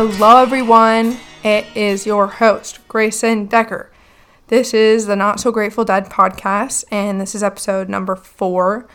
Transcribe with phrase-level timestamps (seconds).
[0.00, 1.18] Hello, everyone.
[1.42, 3.90] It is your host, Grayson Decker.
[4.46, 8.86] This is the Not So Grateful Dead podcast, and this is episode number four.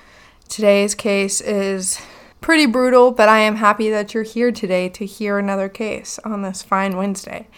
[0.48, 2.00] Today's case is
[2.40, 6.42] pretty brutal, but I am happy that you're here today to hear another case on
[6.42, 7.50] this fine Wednesday.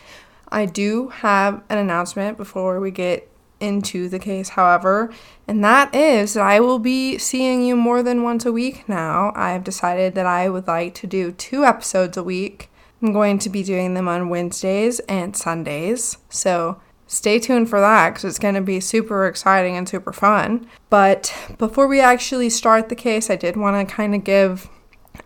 [0.49, 5.13] I do have an announcement before we get into the case, however,
[5.47, 9.31] and that is that I will be seeing you more than once a week now.
[9.35, 13.49] I've decided that I would like to do two episodes a week I'm going to
[13.49, 16.17] be doing them on Wednesdays and Sundays.
[16.29, 20.67] So stay tuned for that because it's going to be super exciting and super fun.
[20.89, 24.69] But before we actually start the case, I did want to kind of give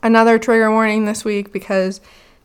[0.03, 2.01] another trigger warning this week because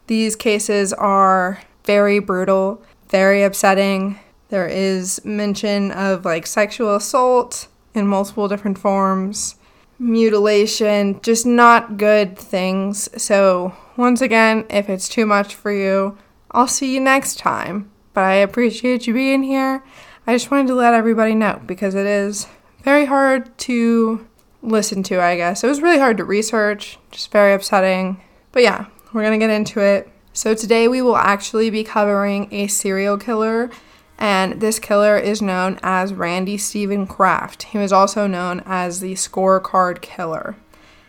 [0.06, 4.18] these cases are very brutal, very upsetting.
[4.48, 9.56] There is mention of like sexual assault in multiple different forms,
[9.98, 13.08] mutilation, just not good things.
[13.22, 16.18] So once again, if it's too much for you,
[16.50, 17.90] I'll see you next time.
[18.12, 19.84] But I appreciate you being here.
[20.26, 22.46] I just wanted to let everybody know because it is
[22.82, 24.26] very hard to
[24.62, 25.64] listen to, I guess.
[25.64, 28.20] It was really hard to research, just very upsetting.
[28.52, 30.08] But yeah, we're to get into it.
[30.32, 33.70] So today we will actually be covering a serial killer,
[34.18, 37.64] and this killer is known as Randy Steven Kraft.
[37.64, 40.56] He was also known as the scorecard killer.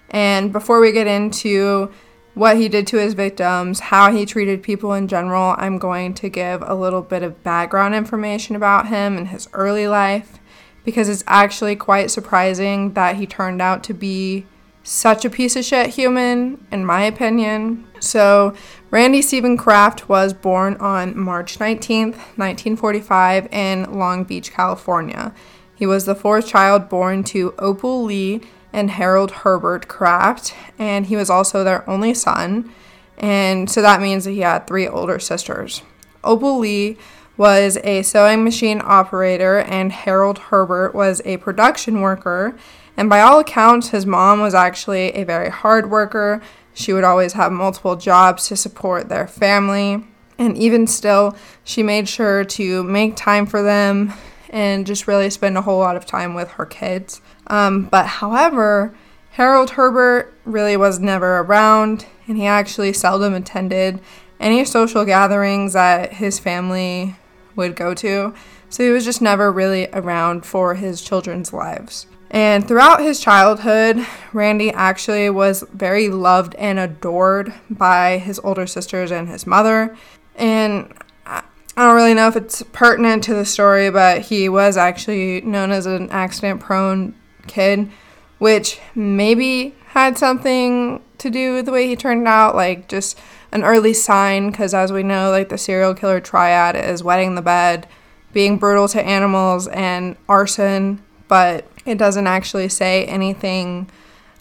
[0.09, 1.91] And before we get into
[2.35, 5.55] what he did to his victims, how he treated people in general.
[5.57, 9.87] I'm going to give a little bit of background information about him and his early
[9.87, 10.39] life
[10.83, 14.45] because it's actually quite surprising that he turned out to be
[14.83, 17.87] such a piece of shit human, in my opinion.
[18.05, 18.53] So,
[18.91, 25.33] Randy Steven Kraft was born on March 19th, 1945, in Long Beach, California.
[25.75, 28.41] He was the fourth child born to Opal Lee
[28.71, 32.71] and Harold Herbert Kraft, and he was also their only son.
[33.17, 35.81] And so that means that he had three older sisters.
[36.23, 36.97] Opal Lee
[37.37, 42.55] was a sewing machine operator, and Harold Herbert was a production worker.
[42.97, 46.41] And by all accounts, his mom was actually a very hard worker.
[46.75, 50.03] She would always have multiple jobs to support their family.
[50.37, 54.13] And even still, she made sure to make time for them
[54.49, 57.21] and just really spend a whole lot of time with her kids.
[57.47, 58.93] Um, but however,
[59.31, 64.01] Harold Herbert really was never around, and he actually seldom attended
[64.39, 67.15] any social gatherings that his family
[67.55, 68.33] would go to.
[68.69, 72.07] So he was just never really around for his children's lives.
[72.35, 79.09] And throughout his childhood, Randy actually was very loved and adored by his older sisters
[79.09, 79.95] and his mother.
[80.35, 80.93] And
[81.25, 81.43] I
[81.77, 85.85] don't really know if it's pertinent to the story, but he was actually known as
[85.85, 87.15] an accident prone
[87.47, 87.89] kid,
[88.37, 93.17] which maybe had something to do with the way he turned out, like just
[93.53, 97.41] an early sign, because as we know, like the serial killer triad is wetting the
[97.41, 97.87] bed,
[98.33, 103.89] being brutal to animals, and arson, but it doesn't actually say anything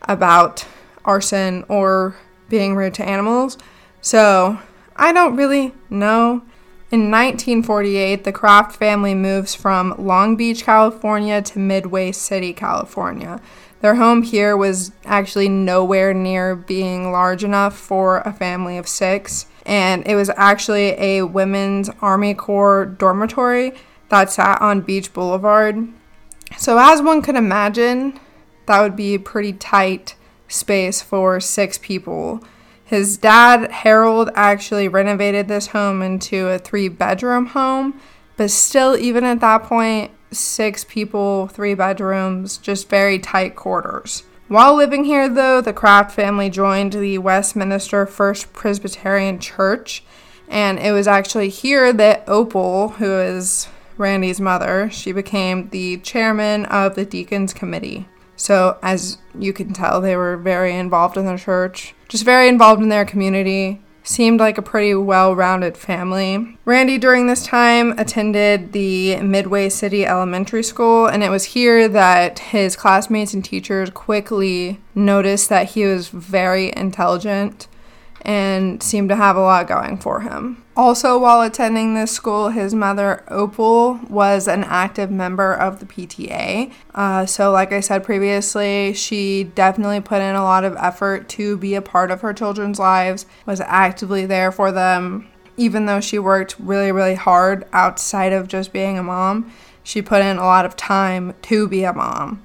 [0.02, 0.66] about
[1.04, 2.16] arson or
[2.48, 3.58] being rude to animals.
[4.00, 4.58] So
[4.96, 6.42] I don't really know.
[6.90, 13.40] In 1948, the Kraft family moves from Long Beach, California to Midway City, California.
[13.80, 19.46] Their home here was actually nowhere near being large enough for a family of six,
[19.66, 23.72] and it was actually a women's Army Corps dormitory
[24.10, 25.88] that sat on Beach Boulevard.
[26.56, 28.18] So, as one could imagine,
[28.66, 30.14] that would be a pretty tight
[30.48, 32.42] space for six people.
[32.84, 38.00] His dad, Harold, actually renovated this home into a three bedroom home,
[38.36, 44.24] but still, even at that point, six people, three bedrooms, just very tight quarters.
[44.48, 50.04] While living here, though, the Kraft family joined the Westminster First Presbyterian Church,
[50.48, 56.66] and it was actually here that Opal, who is Randy's mother, she became the chairman
[56.66, 58.08] of the Deacons Committee.
[58.36, 62.82] So, as you can tell, they were very involved in the church, just very involved
[62.82, 63.80] in their community.
[64.06, 66.58] Seemed like a pretty well rounded family.
[66.66, 72.38] Randy, during this time, attended the Midway City Elementary School, and it was here that
[72.38, 77.66] his classmates and teachers quickly noticed that he was very intelligent
[78.24, 80.62] and seemed to have a lot going for him.
[80.76, 86.72] Also, while attending this school, his mother, Opal, was an active member of the PTA.
[86.94, 91.56] Uh, so, like I said previously, she definitely put in a lot of effort to
[91.58, 96.18] be a part of her children's lives, was actively there for them, even though she
[96.18, 99.52] worked really, really hard outside of just being a mom.
[99.84, 102.42] She put in a lot of time to be a mom.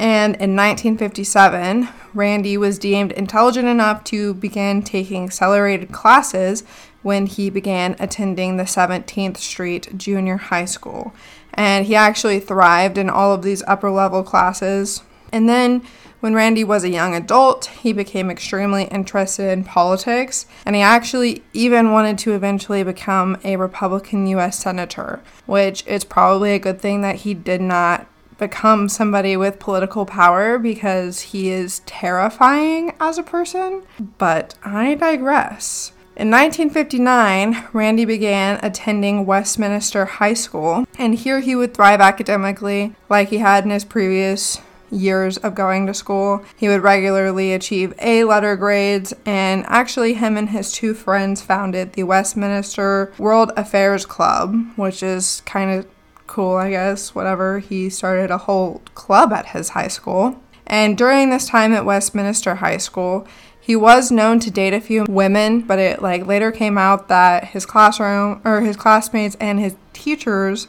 [0.00, 6.64] And in 1957, Randy was deemed intelligent enough to begin taking accelerated classes
[7.02, 11.12] when he began attending the 17th Street Junior High School.
[11.52, 15.02] And he actually thrived in all of these upper level classes.
[15.32, 15.82] And then
[16.20, 21.42] when Randy was a young adult, he became extremely interested in politics, and he actually
[21.52, 24.58] even wanted to eventually become a Republican U.S.
[24.58, 28.06] Senator, which is probably a good thing that he did not
[28.40, 33.84] become somebody with political power because he is terrifying as a person.
[34.18, 35.92] But I digress.
[36.16, 43.28] In 1959, Randy began attending Westminster High School, and here he would thrive academically like
[43.28, 44.60] he had in his previous
[44.90, 46.44] years of going to school.
[46.56, 51.92] He would regularly achieve A letter grades, and actually, him and his two friends founded
[51.92, 55.86] the Westminster World Affairs Club, which is kind of
[56.30, 57.14] cool, I guess.
[57.14, 57.58] Whatever.
[57.58, 60.40] He started a whole club at his high school.
[60.66, 63.26] And during this time at Westminster High School,
[63.60, 67.48] he was known to date a few women, but it like later came out that
[67.48, 70.68] his classroom or his classmates and his teachers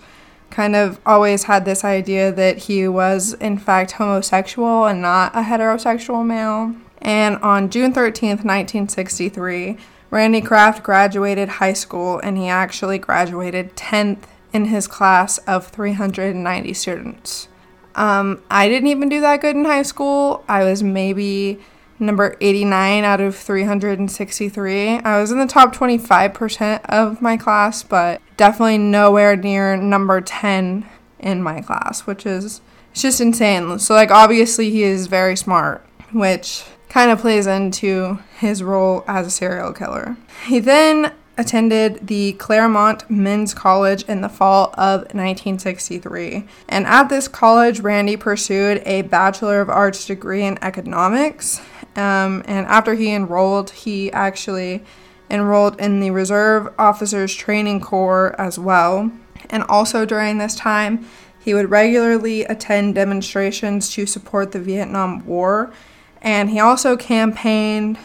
[0.49, 5.43] kind of always had this idea that he was, in fact, homosexual and not a
[5.43, 6.75] heterosexual male.
[7.01, 9.77] And on June 13th, 1963,
[10.09, 16.73] Randy Kraft graduated high school and he actually graduated 10th in his class of 390
[16.73, 17.47] students.
[17.95, 20.43] Um, I didn't even do that good in high school.
[20.47, 21.59] I was maybe
[21.99, 24.99] number 89 out of 363.
[24.99, 30.85] I was in the top 25% of my class, but definitely nowhere near number 10
[31.19, 32.61] in my class, which is
[32.91, 33.79] it's just insane.
[33.79, 39.27] So like obviously he is very smart, which kind of plays into his role as
[39.27, 40.17] a serial killer.
[40.45, 46.45] He then attended the Claremont Men's College in the fall of 1963.
[46.69, 51.61] And at this college, Randy pursued a Bachelor of Arts degree in economics
[51.95, 54.83] um, and after he enrolled, he actually
[55.29, 59.11] enrolled in the Reserve Officers Training Corps as well.
[59.49, 61.05] And also during this time,
[61.39, 65.73] he would regularly attend demonstrations to support the Vietnam War.
[66.21, 67.97] And he also campaigned,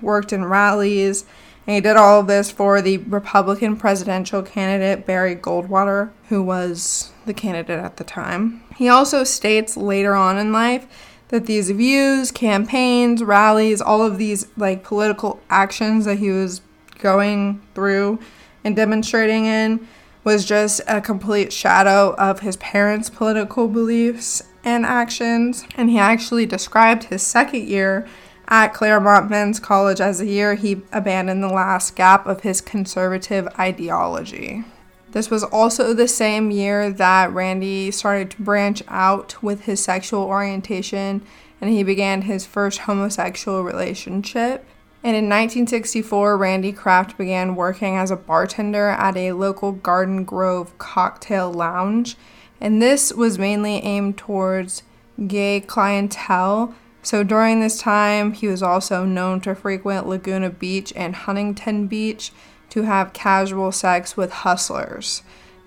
[0.00, 1.24] worked in rallies,
[1.66, 7.12] and he did all of this for the Republican presidential candidate Barry Goldwater, who was
[7.26, 8.62] the candidate at the time.
[8.76, 10.86] He also states later on in life
[11.28, 16.60] that these views, campaigns, rallies, all of these like political actions that he was
[16.98, 18.18] going through
[18.62, 19.86] and demonstrating in
[20.22, 25.64] was just a complete shadow of his parents' political beliefs and actions.
[25.76, 28.06] And he actually described his second year
[28.48, 33.48] at Claremont Men's College as a year he abandoned the last gap of his conservative
[33.58, 34.64] ideology.
[35.12, 40.22] This was also the same year that Randy started to branch out with his sexual
[40.22, 41.22] orientation
[41.60, 44.66] and he began his first homosexual relationship.
[45.04, 50.76] And in 1964, Randy Kraft began working as a bartender at a local Garden Grove
[50.78, 52.16] cocktail lounge.
[52.60, 54.82] And this was mainly aimed towards
[55.26, 56.74] gay clientele.
[57.04, 62.32] So during this time, he was also known to frequent Laguna Beach and Huntington Beach
[62.70, 65.22] to have casual sex with hustlers.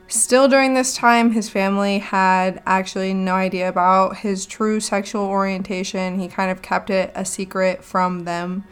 [0.08, 6.20] Still, during this time, his family had actually no idea about his true sexual orientation.
[6.20, 8.64] He kind of kept it a secret from them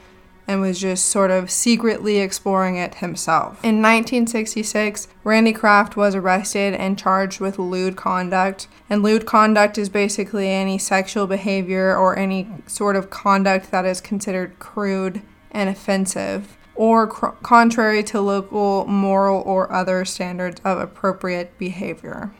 [0.48, 3.64] and was just sort of secretly exploring it himself.
[3.64, 8.68] In 1966, Randy Kraft was arrested and charged with lewd conduct.
[8.90, 14.02] And lewd conduct is basically any sexual behavior or any sort of conduct that is
[14.02, 15.22] considered crude
[15.52, 22.32] and offensive or cr- contrary to local moral or other standards of appropriate behavior.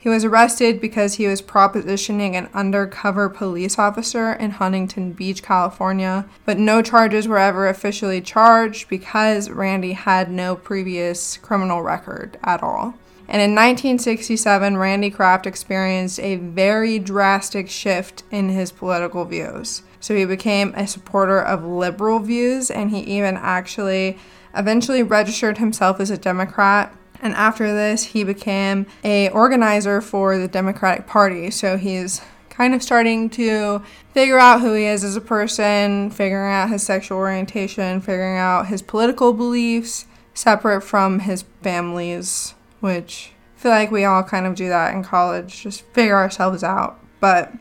[0.00, 6.26] He was arrested because he was propositioning an undercover police officer in Huntington Beach, California,
[6.44, 12.62] but no charges were ever officially charged because Randy had no previous criminal record at
[12.62, 12.94] all.
[13.30, 19.82] And in 1967, Randy Kraft experienced a very drastic shift in his political views.
[20.00, 24.16] So he became a supporter of liberal views and he even actually
[24.56, 26.94] eventually registered himself as a Democrat.
[27.20, 31.50] And after this, he became a organizer for the Democratic Party.
[31.50, 33.82] So he's kind of starting to
[34.12, 38.66] figure out who he is as a person, figuring out his sexual orientation, figuring out
[38.66, 44.54] his political beliefs separate from his family's, which I feel like we all kind of
[44.54, 46.98] do that in college, just figure ourselves out.
[47.20, 47.52] But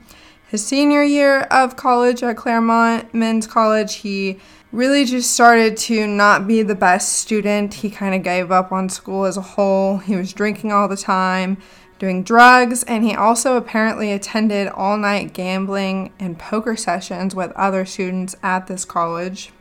[0.48, 4.40] his senior year of college at Claremont Men's College, he
[4.72, 7.76] really just started to not be the best student.
[7.76, 9.98] He kind of gave up on school as a whole.
[9.98, 11.58] He was drinking all the time,
[12.00, 17.86] doing drugs, and he also apparently attended all night gambling and poker sessions with other
[17.86, 19.52] students at this college.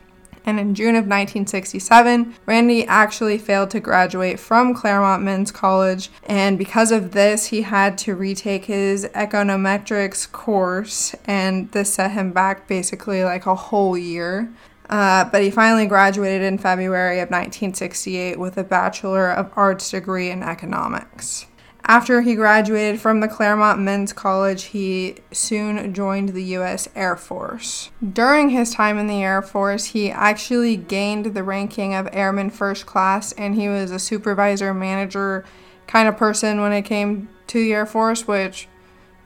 [0.45, 6.57] And in June of 1967, Randy actually failed to graduate from Claremont Men's College, and
[6.57, 12.65] because of this, he had to retake his econometrics course, and this set him back
[12.65, 14.49] basically like a whole year.
[14.89, 20.29] Uh, but he finally graduated in February of 1968 with a Bachelor of Arts degree
[20.29, 21.45] in economics.
[21.89, 26.89] After he graduated from the Claremont Men's College, he soon joined the U.S.
[26.95, 27.91] Air Force.
[28.13, 32.85] During his time in the Air Force, he actually gained the ranking of Airman First
[32.85, 35.45] Class, and he was a supervisor manager
[35.87, 38.67] kind of person when it came to the Air Force, which,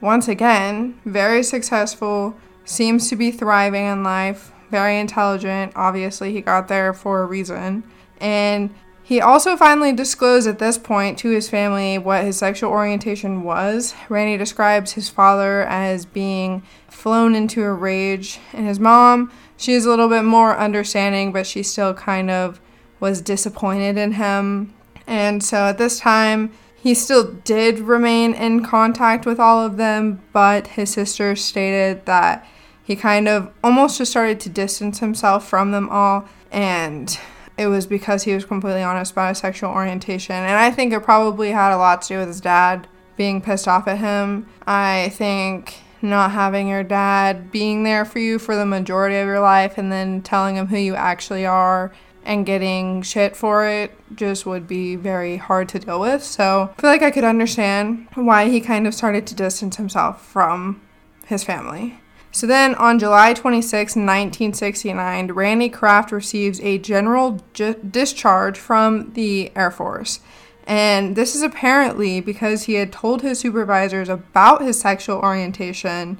[0.00, 5.72] once again, very successful, seems to be thriving in life, very intelligent.
[5.76, 7.84] Obviously, he got there for a reason.
[8.20, 8.74] And
[9.04, 13.94] he also finally disclosed at this point to his family what his sexual orientation was.
[14.08, 19.90] Randy describes his father as being flown into a rage, and his mom, she's a
[19.90, 22.60] little bit more understanding, but she still kind of
[23.00, 24.72] was disappointed in him.
[25.06, 30.22] And so at this time, he still did remain in contact with all of them,
[30.32, 32.46] but his sister stated that
[32.82, 36.28] he kind of almost just started to distance himself from them all.
[36.50, 37.18] And
[37.56, 40.34] it was because he was completely honest about his sexual orientation.
[40.34, 43.68] And I think it probably had a lot to do with his dad being pissed
[43.68, 44.46] off at him.
[44.66, 49.40] I think not having your dad being there for you for the majority of your
[49.40, 51.92] life and then telling him who you actually are
[52.24, 56.22] and getting shit for it just would be very hard to deal with.
[56.22, 60.24] So I feel like I could understand why he kind of started to distance himself
[60.26, 60.80] from
[61.26, 61.98] his family.
[62.34, 69.52] So then on July 26, 1969, Randy Kraft receives a general ju- discharge from the
[69.54, 70.20] Air Force.
[70.66, 76.18] And this is apparently because he had told his supervisors about his sexual orientation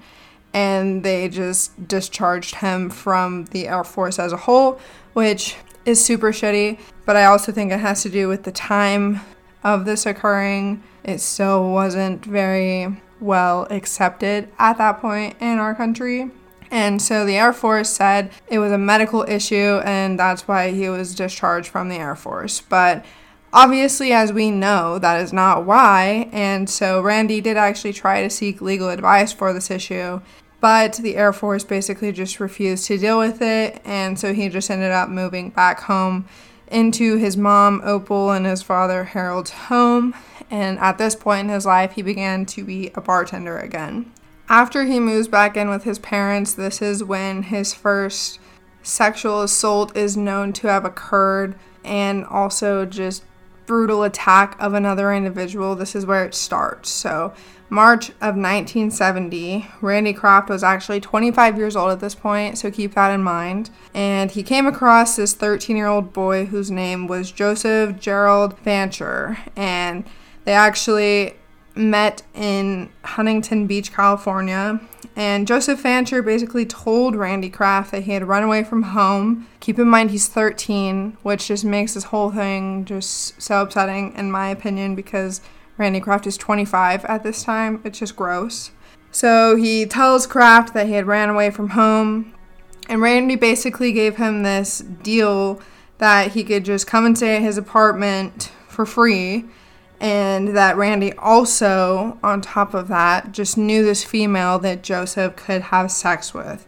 [0.52, 4.78] and they just discharged him from the Air Force as a whole,
[5.14, 6.78] which is super shitty.
[7.07, 9.21] But I also think it has to do with the time
[9.64, 10.83] of this occurring.
[11.04, 16.31] It still wasn't very well accepted at that point in our country.
[16.71, 20.88] And so the Air Force said it was a medical issue and that's why he
[20.88, 22.62] was discharged from the Air Force.
[22.62, 23.05] But
[23.52, 26.31] obviously, as we know, that is not why.
[26.33, 30.23] And so Randy did actually try to seek legal advice for this issue.
[30.61, 33.83] But the Air Force basically just refused to deal with it.
[33.85, 36.26] And so he just ended up moving back home
[36.73, 40.14] into his mom, Opal, and his father, Harold's home
[40.52, 44.12] and at this point in his life, he began to be a bartender again.
[44.50, 48.38] After he moves back in with his parents, this is when his first
[48.83, 53.25] sexual assault is known to have occurred, and also just
[53.64, 55.75] brutal attack of another individual.
[55.75, 56.91] This is where it starts.
[56.91, 57.33] So,
[57.73, 62.93] March of 1970, Randy Kraft was actually 25 years old at this point, so keep
[62.93, 63.71] that in mind.
[63.95, 69.38] And he came across this 13 year old boy whose name was Joseph Gerald Fancher.
[69.57, 70.05] And
[70.45, 71.37] they actually
[71.75, 74.79] met in Huntington Beach, California.
[75.17, 79.49] And Joseph Fancher basically told Randy Kraft that he had run away from home.
[79.61, 84.31] Keep in mind he's 13, which just makes this whole thing just so upsetting, in
[84.31, 85.41] my opinion, because
[85.83, 87.83] Randy Kraft is 25 at this time.
[87.85, 88.71] It's just gross.
[89.11, 92.33] So he tells Kraft that he had ran away from home.
[92.89, 95.61] And Randy basically gave him this deal
[95.99, 99.45] that he could just come and stay at his apartment for free
[100.03, 105.62] and that Randy also, on top of that, just knew this female that Joseph could
[105.62, 106.67] have sex with,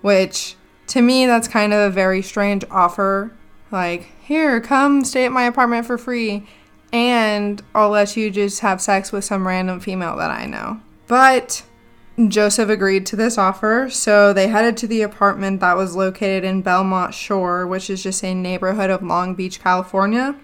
[0.00, 0.56] which
[0.88, 3.32] to me, that's kind of a very strange offer.
[3.70, 6.44] Like, here, come stay at my apartment for free,
[6.92, 10.80] and I'll let you just have sex with some random female that I know.
[11.06, 11.64] But
[12.28, 16.62] Joseph agreed to this offer, so they headed to the apartment that was located in
[16.62, 20.36] Belmont Shore, which is just a neighborhood of Long Beach, California.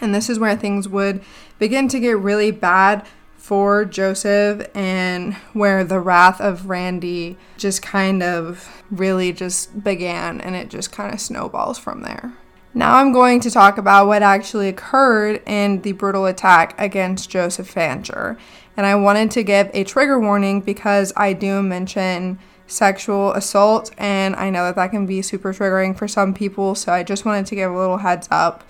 [0.00, 1.22] And this is where things would
[1.60, 3.06] begin to get really bad
[3.36, 10.54] for Joseph and where the wrath of Randy just kind of really just began and
[10.56, 12.32] it just kind of snowballs from there.
[12.74, 17.68] Now I'm going to talk about what actually occurred in the brutal attack against Joseph
[17.68, 18.38] Fancher.
[18.76, 24.34] And I wanted to give a trigger warning because I do mention sexual assault and
[24.36, 27.44] I know that that can be super triggering for some people, so I just wanted
[27.46, 28.64] to give a little heads up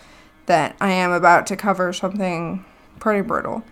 [0.46, 2.64] that I am about to cover something
[2.98, 3.62] pretty brutal.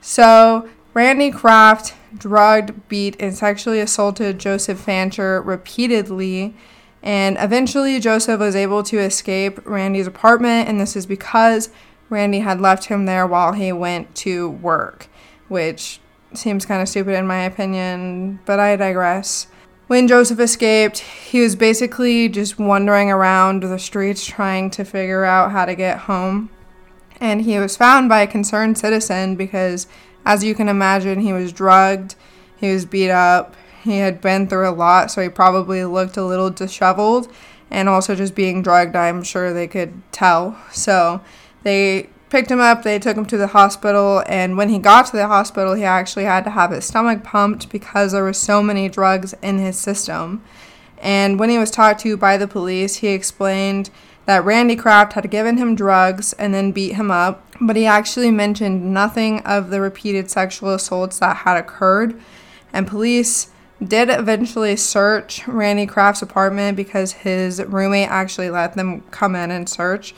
[0.00, 6.54] So, Randy Kraft drugged, beat, and sexually assaulted Joseph Fancher repeatedly.
[7.06, 11.70] And eventually, Joseph was able to escape Randy's apartment, and this is because
[12.10, 15.06] Randy had left him there while he went to work.
[15.48, 16.00] which
[16.34, 19.46] seems kind of stupid in my opinion, but I digress.
[19.86, 25.52] When Joseph escaped, he was basically just wandering around the streets trying to figure out
[25.52, 26.50] how to get home.
[27.20, 29.86] And he was found by a concerned citizen because,
[30.24, 32.16] as you can imagine, he was drugged,
[32.56, 33.54] he was beat up,
[33.86, 37.32] he had been through a lot, so he probably looked a little disheveled.
[37.70, 40.56] And also, just being drugged, I'm sure they could tell.
[40.70, 41.20] So
[41.62, 45.16] they picked him up, they took him to the hospital, and when he got to
[45.16, 48.88] the hospital, he actually had to have his stomach pumped because there were so many
[48.88, 50.42] drugs in his system.
[50.98, 53.90] And when he was talked to by the police, he explained
[54.26, 58.30] that Randy Kraft had given him drugs and then beat him up, but he actually
[58.30, 62.20] mentioned nothing of the repeated sexual assaults that had occurred.
[62.72, 63.50] And police
[63.82, 69.68] did eventually search Randy Kraft's apartment because his roommate actually let them come in and
[69.68, 70.14] search,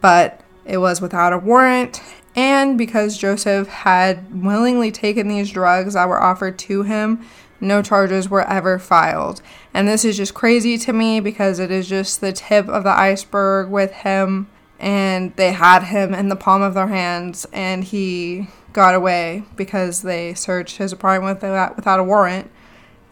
[0.00, 2.00] but it was without a warrant,
[2.36, 7.26] and because Joseph had willingly taken these drugs that were offered to him,
[7.60, 9.42] no charges were ever filed.
[9.74, 12.90] And this is just crazy to me because it is just the tip of the
[12.90, 14.48] iceberg with him,
[14.78, 20.02] and they had him in the palm of their hands, and he got away because
[20.02, 22.48] they searched his apartment without, without a warrant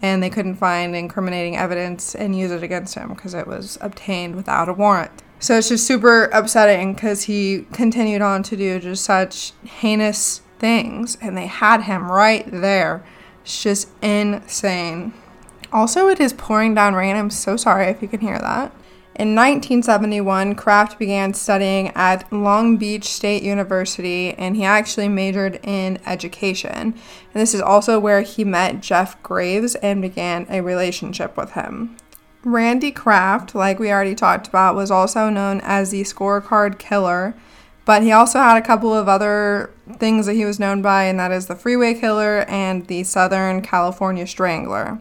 [0.01, 4.37] and they couldn't find incriminating evidence and use it against him because it was obtained
[4.37, 5.11] without a warrant.
[5.41, 11.17] So it's just super upsetting because he continued on to do just such heinous things,
[11.21, 13.05] and they had him right there.
[13.43, 15.15] It's just insane.
[15.73, 17.15] Also, it is pouring down rain.
[17.15, 18.73] I'm so sorry if you can hear that.
[19.19, 25.99] In 1971, Kraft began studying at Long Beach State University and he actually majored in
[26.07, 26.73] education.
[26.73, 26.95] And
[27.35, 31.97] this is also where he met Jeff Graves and began a relationship with him.
[32.45, 37.35] Randy Kraft, like we already talked about, was also known as the scorecard killer,
[37.85, 41.19] but he also had a couple of other things that he was known by, and
[41.19, 45.01] that is the freeway killer and the Southern California strangler.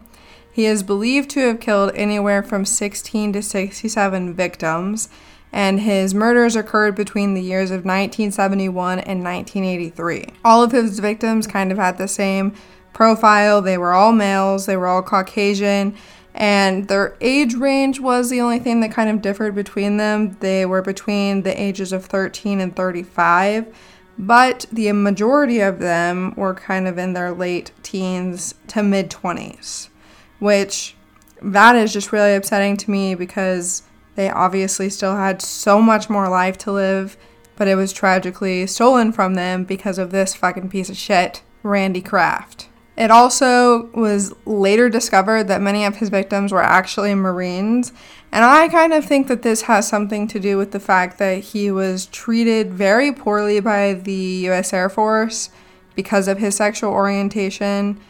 [0.58, 5.08] He is believed to have killed anywhere from 16 to 67 victims,
[5.52, 10.24] and his murders occurred between the years of 1971 and 1983.
[10.44, 12.54] All of his victims kind of had the same
[12.92, 13.62] profile.
[13.62, 15.94] They were all males, they were all Caucasian,
[16.34, 20.36] and their age range was the only thing that kind of differed between them.
[20.40, 23.72] They were between the ages of 13 and 35,
[24.18, 29.90] but the majority of them were kind of in their late teens to mid 20s,
[30.38, 30.94] which
[31.42, 33.82] that is just really upsetting to me because
[34.14, 37.16] they obviously still had so much more life to live,
[37.56, 42.00] but it was tragically stolen from them because of this fucking piece of shit, Randy
[42.00, 42.68] Kraft.
[42.96, 47.92] It also was later discovered that many of his victims were actually Marines.
[48.32, 51.38] And I kind of think that this has something to do with the fact that
[51.44, 55.50] he was treated very poorly by the US Air Force
[55.94, 58.00] because of his sexual orientation.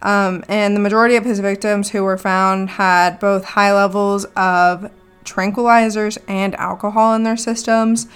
[0.00, 4.90] Um, and the majority of his victims who were found had both high levels of
[5.24, 8.06] tranquilizers and alcohol in their systems.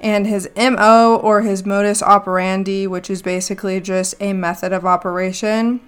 [0.00, 5.80] And his MO or his modus operandi, which is basically just a method of operation,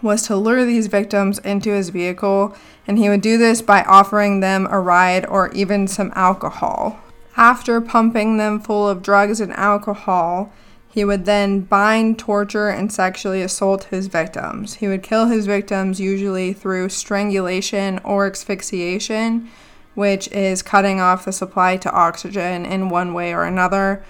[0.00, 2.54] was to lure these victims into his vehicle,
[2.86, 7.00] and he would do this by offering them a ride or even some alcohol.
[7.36, 10.52] After pumping them full of drugs and alcohol,
[10.90, 14.74] he would then bind, torture, and sexually assault his victims.
[14.74, 19.48] He would kill his victims usually through strangulation or asphyxiation,
[19.94, 24.02] which is cutting off the supply to oxygen in one way or another.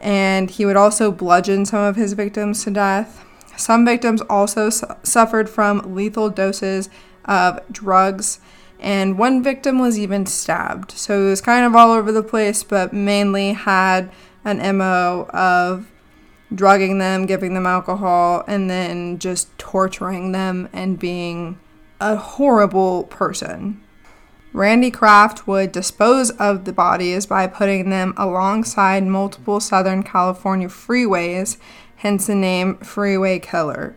[0.00, 3.24] And he would also bludgeon some of his victims to death.
[3.56, 6.88] Some victims also su- suffered from lethal doses
[7.26, 8.40] of drugs,
[8.78, 10.92] and one victim was even stabbed.
[10.92, 14.10] So it was kind of all over the place, but mainly had
[14.44, 15.90] an MO of
[16.54, 21.58] drugging them, giving them alcohol, and then just torturing them and being
[22.00, 23.80] a horrible person.
[24.52, 31.56] Randy Kraft would dispose of the bodies by putting them alongside multiple Southern California freeways,
[31.96, 33.96] hence the name Freeway Killer.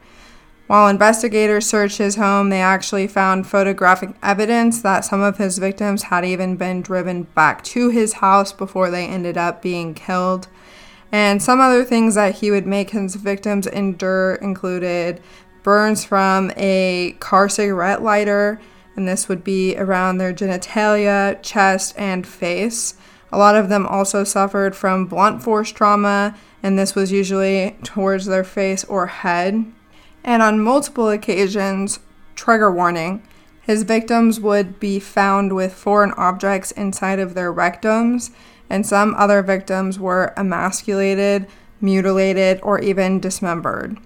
[0.68, 6.04] While investigators searched his home, they actually found photographic evidence that some of his victims
[6.04, 10.48] had even been driven back to his house before they ended up being killed.
[11.13, 15.21] And some other things that he would make his victims endure included
[15.62, 18.60] burns from a car cigarette lighter
[18.95, 22.95] and this would be around their genitalia, chest, and face.
[23.32, 28.26] A lot of them also suffered from blunt force trauma, and this was usually towards
[28.26, 29.65] their face or head.
[30.23, 31.99] And on multiple occasions,
[32.36, 33.23] trigger warning,
[33.62, 38.30] his victims would be found with foreign objects inside of their rectums,
[38.69, 41.47] and some other victims were emasculated,
[41.82, 43.97] mutilated, or even dismembered.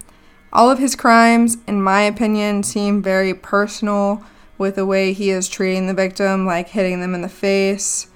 [0.52, 4.24] All of his crimes, in my opinion, seem very personal
[4.58, 8.08] with the way he is treating the victim, like hitting them in the face,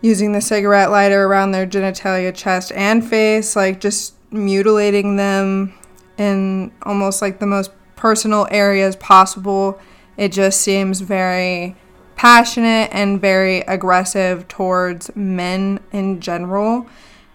[0.00, 5.74] using the cigarette lighter around their genitalia, chest, and face, like just mutilating them
[6.16, 9.78] in almost like the most personal areas possible.
[10.16, 11.76] It just seems very
[12.20, 16.86] passionate and very aggressive towards men in general.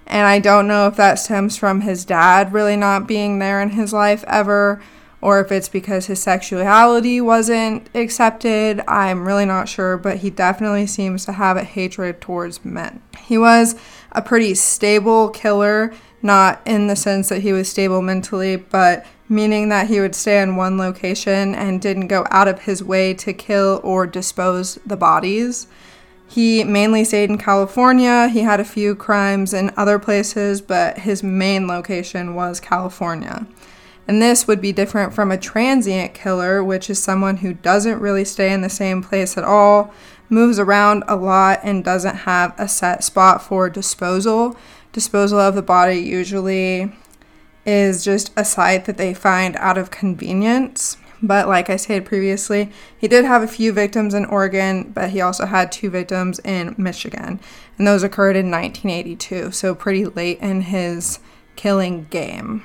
[0.05, 3.71] And I don't know if that stems from his dad really not being there in
[3.71, 4.79] his life ever
[5.21, 8.79] or if it's because his sexuality wasn't accepted.
[8.87, 13.01] I'm really not sure, but he definitely seems to have a hatred towards men.
[13.17, 13.75] He was
[14.11, 19.69] a pretty stable killer, not in the sense that he was stable mentally, but meaning
[19.69, 23.33] that he would stay in one location and didn't go out of his way to
[23.33, 25.67] kill or dispose the bodies.
[26.27, 28.27] He mainly stayed in California.
[28.29, 33.47] He had a few crimes in other places, but his main location was California.
[34.07, 38.25] And this would be different from a transient killer, which is someone who doesn't really
[38.25, 39.93] stay in the same place at all,
[40.29, 44.55] moves around a lot, and doesn't have a set spot for disposal.
[44.91, 46.95] Disposal of the body usually
[47.65, 50.97] is just a site that they find out of convenience.
[51.21, 55.21] But like I said previously, he did have a few victims in Oregon, but he
[55.21, 57.39] also had two victims in Michigan.
[57.77, 61.19] And those occurred in 1982, so pretty late in his
[61.55, 62.63] killing game.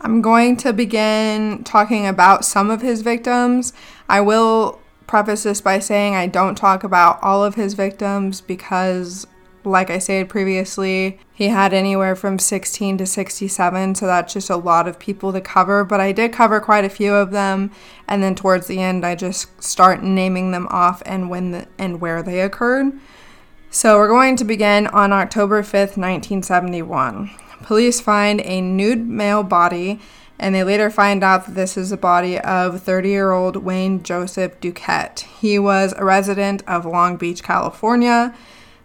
[0.00, 3.72] I'm going to begin talking about some of his victims.
[4.08, 9.26] I will preface this by saying I don't talk about all of his victims because,
[9.64, 14.56] like I said previously, he had anywhere from 16 to 67, so that's just a
[14.56, 15.84] lot of people to cover.
[15.84, 17.70] But I did cover quite a few of them,
[18.06, 22.00] and then towards the end, I just start naming them off and when the, and
[22.00, 22.92] where they occurred.
[23.70, 27.30] So we're going to begin on October 5th, 1971.
[27.62, 30.00] Police find a nude male body,
[30.38, 34.02] and they later find out that this is the body of 30 year old Wayne
[34.02, 35.20] Joseph Dukette.
[35.20, 38.34] He was a resident of Long Beach, California.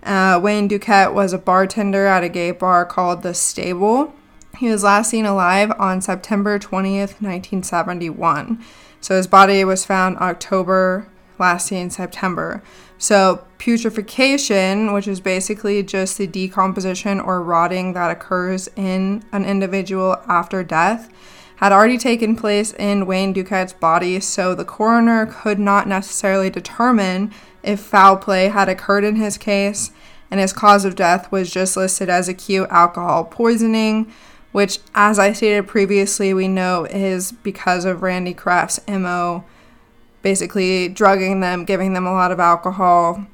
[0.04, 4.14] Uh, Wayne Dukette was a bartender at a gay bar called The Stable.
[4.58, 8.64] He was last seen alive on September 20th, 1971.
[9.02, 11.08] So his body was found October,
[11.40, 12.64] last seen September.
[12.98, 20.20] So, putrefaction, which is basically just the decomposition or rotting that occurs in an individual
[20.28, 21.12] after death,
[21.58, 27.32] had already taken place in Wayne Dukette's body, so the coroner could not necessarily determine
[27.68, 29.92] if foul play had occurred in his case,
[30.32, 34.12] and his cause of death was just listed as acute alcohol poisoning,
[34.52, 39.44] which, as I stated previously, we know is because of Randy Kraft's MO
[40.22, 43.26] basically drugging them, giving them a lot of alcohol,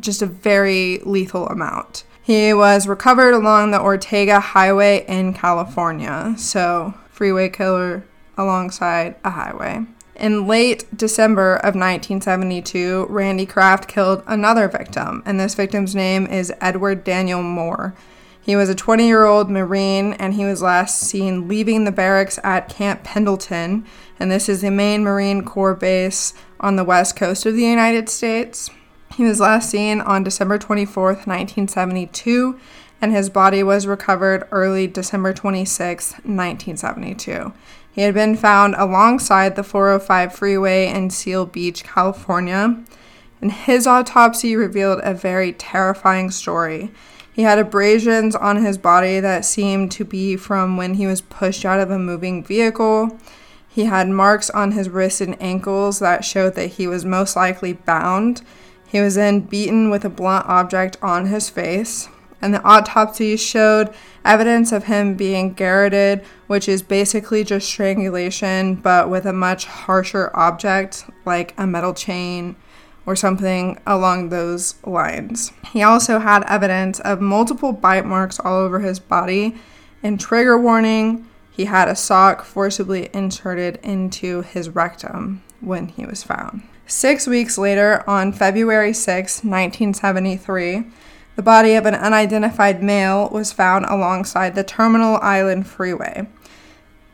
[0.00, 2.04] just a very lethal amount.
[2.22, 8.04] He was recovered along the Ortega Highway in California, so freeway killer
[8.36, 9.86] alongside a highway.
[10.22, 16.52] In late December of 1972, Randy Kraft killed another victim, and this victim's name is
[16.60, 17.96] Edward Daniel Moore.
[18.40, 22.38] He was a 20 year old Marine and he was last seen leaving the barracks
[22.44, 23.84] at Camp Pendleton,
[24.20, 28.08] and this is the main Marine Corps base on the west coast of the United
[28.08, 28.70] States.
[29.16, 32.60] He was last seen on December 24th, 1972,
[33.02, 37.52] and his body was recovered early December 26, 1972.
[37.90, 42.80] He had been found alongside the 405 freeway in Seal Beach, California,
[43.40, 46.92] and his autopsy revealed a very terrifying story.
[47.32, 51.64] He had abrasions on his body that seemed to be from when he was pushed
[51.64, 53.18] out of a moving vehicle.
[53.68, 57.72] He had marks on his wrists and ankles that showed that he was most likely
[57.72, 58.42] bound.
[58.86, 62.08] He was then beaten with a blunt object on his face.
[62.42, 69.08] And the autopsy showed evidence of him being garroted, which is basically just strangulation, but
[69.08, 72.56] with a much harsher object like a metal chain
[73.06, 75.52] or something along those lines.
[75.72, 79.56] He also had evidence of multiple bite marks all over his body,
[80.02, 86.22] and trigger warning, he had a sock forcibly inserted into his rectum when he was
[86.22, 86.62] found.
[86.86, 90.84] Six weeks later, on February 6, 1973,
[91.36, 96.26] the body of an unidentified male was found alongside the Terminal Island Freeway.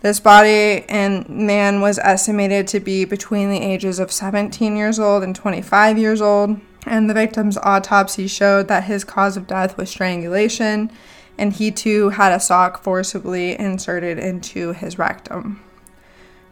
[0.01, 5.25] This body and man was estimated to be between the ages of 17 years old
[5.25, 9.91] and 25 years old, and the victim's autopsy showed that his cause of death was
[9.91, 10.91] strangulation,
[11.37, 15.63] and he too had a sock forcibly inserted into his rectum.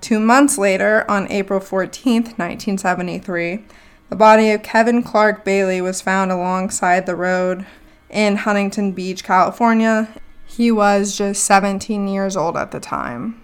[0.00, 3.64] Two months later, on April 14, 1973,
[4.08, 7.66] the body of Kevin Clark Bailey was found alongside the road
[8.08, 10.08] in Huntington Beach, California,
[10.44, 13.42] he was just 17 years old at the time.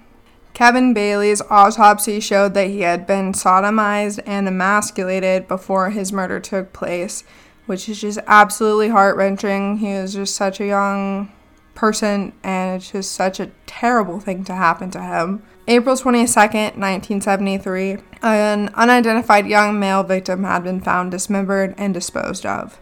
[0.54, 6.72] Kevin Bailey's autopsy showed that he had been sodomized and emasculated before his murder took
[6.72, 7.24] place,
[7.66, 9.78] which is just absolutely heart wrenching.
[9.78, 11.32] He was just such a young
[11.74, 15.42] person, and it's just such a terrible thing to happen to him.
[15.68, 22.80] April 22nd, 1973, an unidentified young male victim had been found dismembered and disposed of.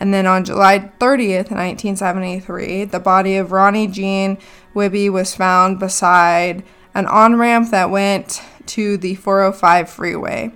[0.00, 4.38] And then on July 30th, 1973, the body of Ronnie Gene
[4.74, 10.52] Wiebe was found beside an on ramp that went to the 405 freeway.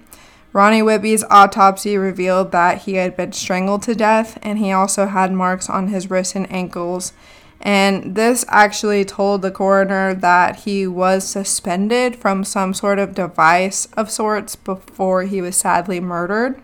[0.53, 5.33] Ronnie Wiebe's autopsy revealed that he had been strangled to death and he also had
[5.33, 7.13] marks on his wrists and ankles.
[7.61, 13.87] And this actually told the coroner that he was suspended from some sort of device
[13.97, 16.61] of sorts before he was sadly murdered.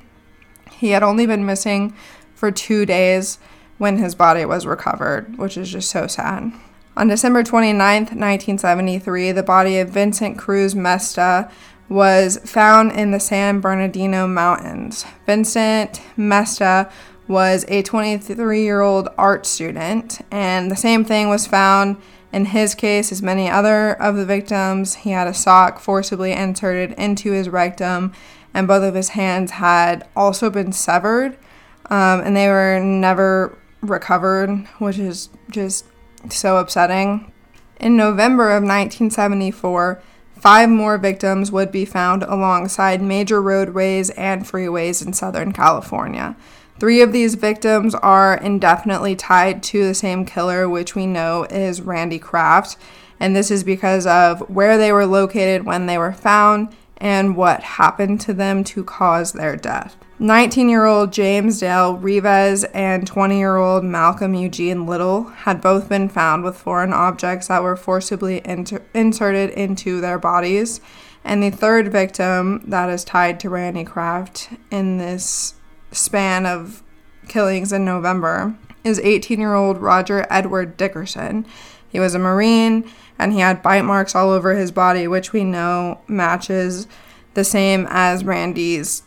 [0.70, 1.94] He had only been missing
[2.35, 3.38] for two days
[3.78, 6.52] when his body was recovered, which is just so sad.
[6.96, 11.50] On December 29, 1973, the body of Vincent Cruz Mesta
[11.88, 15.04] was found in the San Bernardino Mountains.
[15.26, 16.88] Vincent Mesta
[17.26, 21.96] was a 23 year old art student, and the same thing was found
[22.32, 24.96] in his case as many other of the victims.
[24.96, 28.12] He had a sock forcibly inserted into his rectum,
[28.52, 31.37] and both of his hands had also been severed,
[31.90, 35.87] um, and they were never recovered, which is just
[36.30, 37.30] so upsetting.
[37.80, 40.02] In November of 1974,
[40.37, 46.37] five more victims would be found alongside major roadways and freeways in Southern California.
[46.78, 51.80] Three of these victims are indefinitely tied to the same killer, which we know is
[51.80, 52.76] Randy Kraft,
[53.20, 57.62] and this is because of where they were located when they were found and what
[57.62, 59.96] happened to them to cause their death.
[60.18, 65.88] 19 year old James Dale Reeves and 20 year old Malcolm Eugene Little had both
[65.88, 70.80] been found with foreign objects that were forcibly inter- inserted into their bodies.
[71.24, 75.54] And the third victim that is tied to Randy Kraft in this
[75.94, 76.83] span of
[77.28, 81.46] killings in November is 18 year old Roger Edward Dickerson.
[81.88, 85.44] He was a Marine and he had bite marks all over his body, which we
[85.44, 86.87] know matches
[87.35, 89.02] the same as Randy's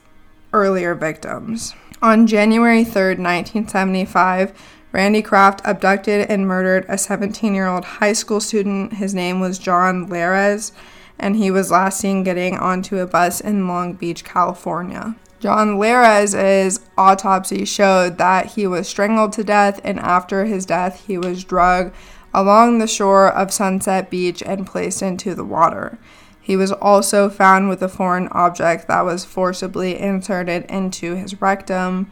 [0.54, 1.74] earlier victims.
[2.02, 4.54] On January 3rd, 1975,
[4.92, 8.94] Randy Kraft abducted and murdered a 17 year old high school student.
[8.94, 10.72] His name was John Leras,
[11.20, 15.16] and he was last seen getting onto a bus in Long Beach, California.
[15.40, 21.18] John Leras's autopsy showed that he was strangled to death, and after his death, he
[21.18, 21.94] was drugged
[22.34, 26.00] along the shore of Sunset Beach and placed into the water.
[26.42, 32.10] He was also found with a foreign object that was forcibly inserted into his rectum,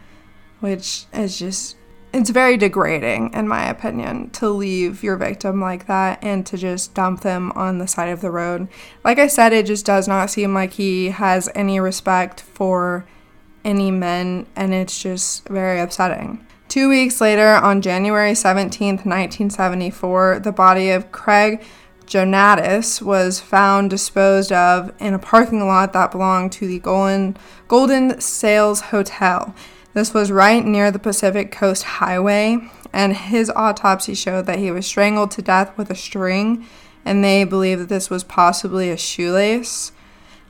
[0.59, 1.77] which is just
[2.11, 6.93] it's very degrading in my opinion to leave your victim like that and to just
[6.93, 8.69] dump them on the side of the road.
[9.03, 13.05] Like I said, it just does not seem like he has any respect for
[13.65, 16.45] any men, and it's just very upsetting.
[16.69, 21.63] Two weeks later, on January 17th, 1974, the body of Craig
[22.05, 27.35] Jonaitis was found disposed of in a parking lot that belonged to the Golden,
[27.67, 29.55] Golden Sails Hotel.
[29.93, 34.85] This was right near the Pacific Coast Highway, and his autopsy showed that he was
[34.85, 36.65] strangled to death with a string,
[37.03, 39.91] and they believe that this was possibly a shoelace.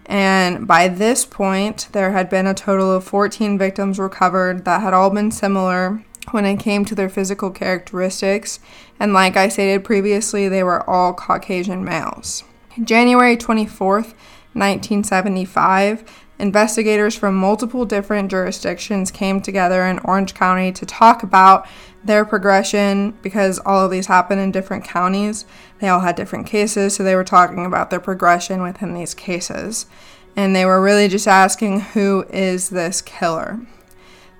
[0.05, 4.93] And by this point, there had been a total of 14 victims recovered that had
[4.93, 8.59] all been similar when it came to their physical characteristics.
[8.99, 12.43] And like I stated previously, they were all Caucasian males.
[12.83, 14.13] January 24th,
[14.53, 16.03] 1975,
[16.39, 21.67] investigators from multiple different jurisdictions came together in Orange County to talk about
[22.04, 25.45] their progression because all of these happen in different counties.
[25.80, 29.88] They all had different cases, so they were talking about their progression within these cases.
[30.36, 33.60] And they were really just asking who is this killer?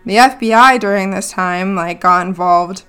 [0.06, 2.84] The FBI during this time like got involved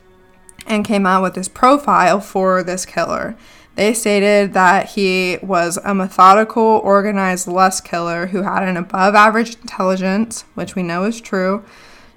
[0.66, 3.36] and came out with this profile for this killer.
[3.76, 9.56] They stated that he was a methodical, organized lust killer who had an above average
[9.56, 11.62] intelligence, which we know is true,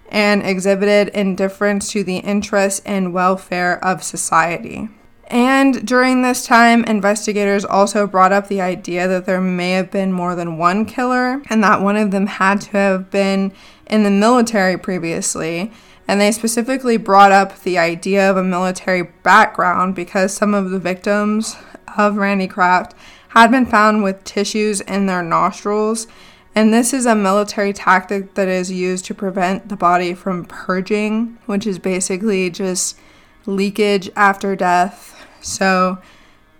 [0.07, 4.87] and exhibited indifference to the interests and welfare of society.
[5.27, 10.11] And during this time, investigators also brought up the idea that there may have been
[10.11, 13.51] more than one killer and that one of them had to have been
[13.85, 15.71] in the military previously.
[16.09, 20.79] And they specifically brought up the idea of a military background because some of the
[20.79, 21.55] victims
[21.97, 22.95] of Randy Kraft
[23.29, 26.07] had been found with tissues in their nostrils
[26.55, 31.37] and this is a military tactic that is used to prevent the body from purging,
[31.45, 32.97] which is basically just
[33.45, 35.15] leakage after death.
[35.41, 35.99] So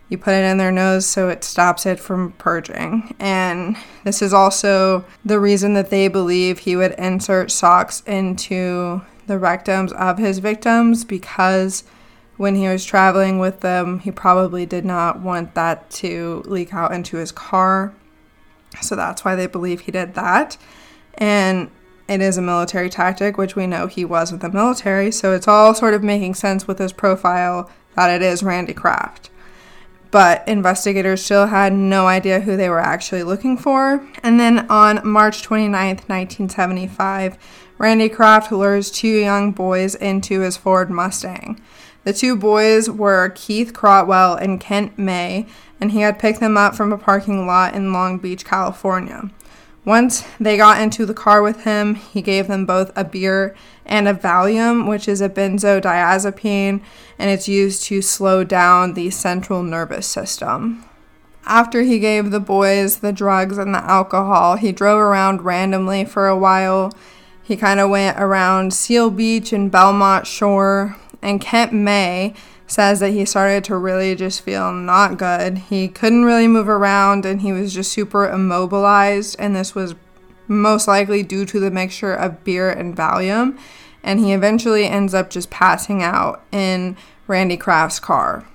[0.10, 3.16] You put it in their nose so it stops it from purging.
[3.20, 9.36] And this is also the reason that they believe he would insert socks into the
[9.36, 11.84] rectums of his victims because
[12.36, 16.92] when he was traveling with them, he probably did not want that to leak out
[16.92, 17.94] into his car.
[18.82, 20.58] So that's why they believe he did that.
[21.14, 21.70] And
[22.08, 25.12] it is a military tactic, which we know he was with the military.
[25.12, 29.30] So it's all sort of making sense with his profile that it is Randy Kraft.
[30.10, 34.08] But investigators still had no idea who they were actually looking for.
[34.24, 37.38] And then on March 29th, 1975,
[37.80, 41.62] Randy Kraft lures two young boys into his Ford Mustang.
[42.04, 45.48] The two boys were Keith Crotwell and Kent May,
[45.80, 49.32] and he had picked them up from a parking lot in Long Beach, California.
[49.86, 54.10] Once they got into the car with him, he gave them both a beer and
[54.10, 56.82] a Valium, which is a benzodiazepine,
[57.18, 60.84] and it's used to slow down the central nervous system.
[61.46, 66.28] After he gave the boys the drugs and the alcohol, he drove around randomly for
[66.28, 66.92] a while.
[67.50, 72.36] He kind of went around Seal Beach and Belmont Shore, and Kent May
[72.68, 75.58] says that he started to really just feel not good.
[75.58, 79.96] He couldn't really move around and he was just super immobilized, and this was
[80.48, 83.58] most likely due to the mixture of beer and Valium.
[84.04, 88.46] And he eventually ends up just passing out in Randy Kraft's car.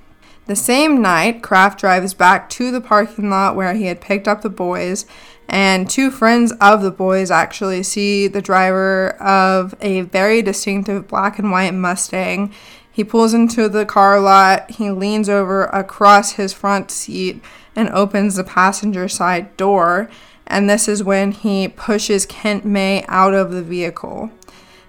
[0.46, 4.42] The same night, Kraft drives back to the parking lot where he had picked up
[4.42, 5.04] the boys,
[5.48, 11.38] and two friends of the boys actually see the driver of a very distinctive black
[11.38, 12.52] and white Mustang
[12.94, 17.42] he pulls into the car lot, he leans over across his front seat
[17.74, 20.08] and opens the passenger side door.
[20.46, 24.30] And this is when he pushes Kent May out of the vehicle.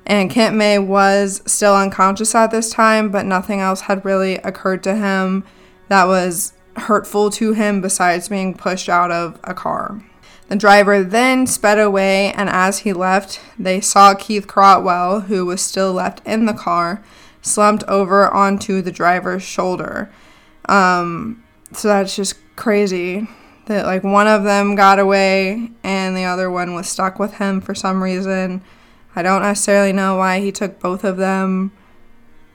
[0.05, 4.83] And Kent May was still unconscious at this time, but nothing else had really occurred
[4.83, 5.43] to him
[5.87, 9.99] that was hurtful to him besides being pushed out of a car.
[10.47, 15.61] The driver then sped away, and as he left, they saw Keith Crotwell, who was
[15.61, 17.03] still left in the car,
[17.41, 20.11] slumped over onto the driver's shoulder.
[20.69, 23.27] Um, so that's just crazy
[23.65, 27.61] that like one of them got away and the other one was stuck with him
[27.61, 28.61] for some reason.
[29.15, 31.71] I don't necessarily know why he took both of them.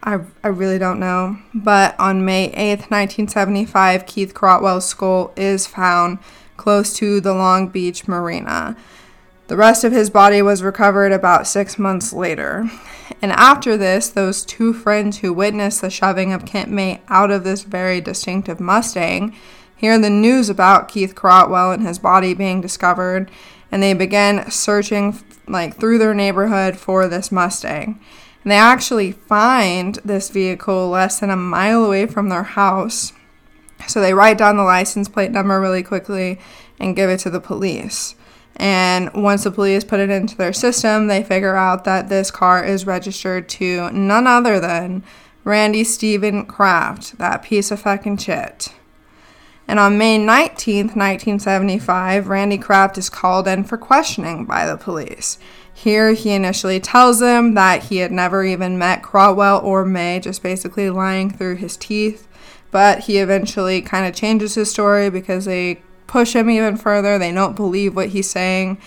[0.02, 1.38] I, I really don't know.
[1.54, 6.18] But on May 8th, 1975, Keith Crotwell's skull is found
[6.60, 8.76] close to the Long Beach Marina.
[9.48, 12.70] The rest of his body was recovered about six months later.
[13.22, 17.44] And after this, those two friends who witnessed the shoving of Kent May out of
[17.44, 19.34] this very distinctive Mustang
[19.74, 23.30] hear the news about Keith Crotwell and his body being discovered,
[23.72, 25.18] and they begin searching
[25.48, 27.98] like through their neighborhood for this Mustang.
[28.44, 33.14] And they actually find this vehicle less than a mile away from their house.
[33.88, 36.38] So they write down the license plate number really quickly
[36.78, 38.14] and give it to the police.
[38.56, 42.64] And once the police put it into their system, they figure out that this car
[42.64, 45.02] is registered to none other than
[45.44, 48.74] Randy Steven Kraft, that piece of fucking shit.
[49.66, 55.38] And on May 19th, 1975, Randy Kraft is called in for questioning by the police.
[55.72, 60.42] Here, he initially tells them that he had never even met Crotwell or May, just
[60.42, 62.26] basically lying through his teeth.
[62.70, 67.18] But he eventually kind of changes his story because they push him even further.
[67.18, 68.78] They don't believe what he's saying.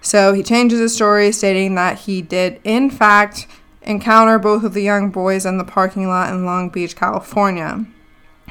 [0.00, 3.46] So he changes his story, stating that he did, in fact,
[3.82, 7.84] encounter both of the young boys in the parking lot in Long Beach, California.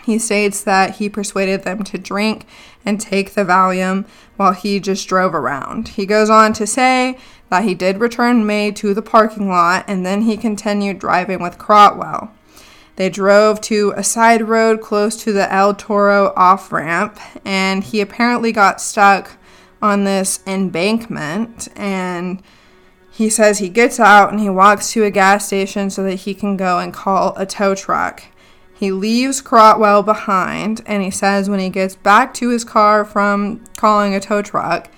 [0.04, 2.45] He states that he persuaded them to drink
[2.86, 4.06] and take the Valium
[4.38, 5.89] while he just drove around.
[5.89, 7.17] He goes on to say
[7.50, 11.58] that he did return May to the parking lot and then he continued driving with
[11.58, 12.32] Crotwell.
[12.98, 18.02] They drove to a side road close to the El Toro off ramp, and he
[18.02, 19.38] apparently got stuck
[19.84, 21.68] on this embankment.
[21.76, 22.41] And
[23.12, 26.34] he says he gets out and he walks to a gas station so that he
[26.34, 28.24] can go and call a tow truck.
[28.74, 33.64] He leaves Crotwell behind, and he says when he gets back to his car from
[33.76, 34.89] calling a tow truck,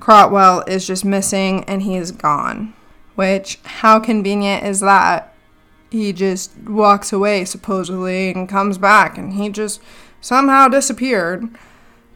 [0.00, 2.72] Crotwell is just missing and he is gone.
[3.14, 5.31] Which, how convenient is that?
[5.92, 9.80] He just walks away supposedly and comes back and he just
[10.20, 11.48] somehow disappeared.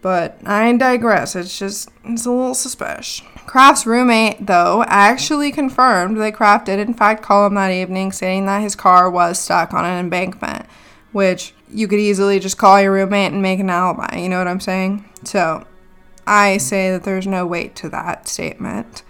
[0.03, 1.37] But I digress.
[1.37, 3.23] It's just it's a little suspicious.
[3.47, 8.47] Kraft's roommate, though, actually confirmed that Kraft did in fact call him that evening, saying
[8.47, 10.67] that his car was stuck on an embankment,
[11.13, 14.17] which you could easily just call your roommate and make an alibi.
[14.17, 15.09] You know what I'm saying?
[15.25, 15.67] So
[16.27, 19.03] I say that there's no weight to that statement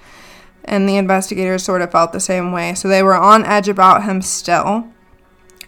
[0.66, 2.74] and the investigators sort of felt the same way.
[2.74, 4.88] So they were on edge about him still.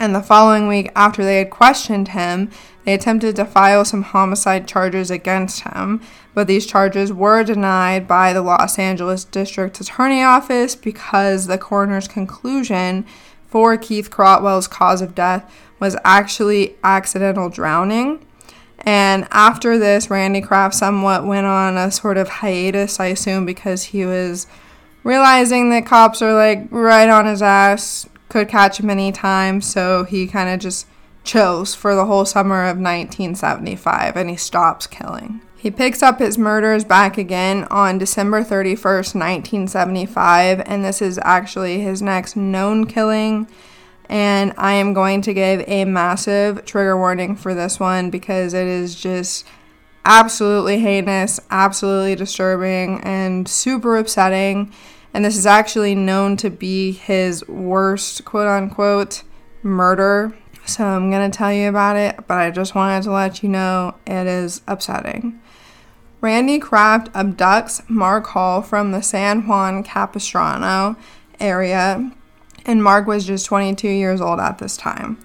[0.00, 2.50] And the following week, after they had questioned him,
[2.84, 6.00] They attempted to file some homicide charges against him,
[6.34, 12.08] but these charges were denied by the Los Angeles District Attorney Office because the coroner's
[12.08, 13.04] conclusion
[13.48, 18.24] for Keith Crotwell's cause of death was actually accidental drowning.
[18.80, 23.84] And after this, Randy Kraft somewhat went on a sort of hiatus, I assume, because
[23.84, 24.46] he was
[25.04, 29.60] realizing that cops are like right on his ass, could catch him anytime.
[29.60, 30.86] So he kind of just
[31.24, 35.40] chills for the whole summer of 1975 and he stops killing.
[35.56, 41.80] He picks up his murders back again on December 31st, 1975, and this is actually
[41.80, 43.48] his next known killing.
[44.08, 48.68] And I am going to give a massive trigger warning for this one because it
[48.68, 49.44] is just
[50.08, 54.72] absolutely heinous, absolutely disturbing, and super upsetting.
[55.12, 59.22] And this is actually known to be his worst, quote unquote,
[59.62, 60.34] murder.
[60.64, 63.50] So I'm going to tell you about it, but I just wanted to let you
[63.50, 65.40] know it is upsetting.
[66.20, 70.96] Randy Kraft abducts Mark Hall from the San Juan Capistrano
[71.38, 72.10] area,
[72.64, 75.18] and Mark was just 22 years old at this time.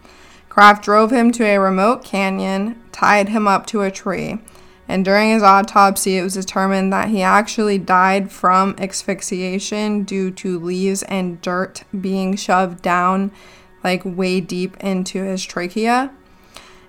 [0.49, 4.39] Kraft drove him to a remote canyon, tied him up to a tree,
[4.87, 10.59] and during his autopsy, it was determined that he actually died from asphyxiation due to
[10.59, 13.31] leaves and dirt being shoved down
[13.83, 16.11] like way deep into his trachea.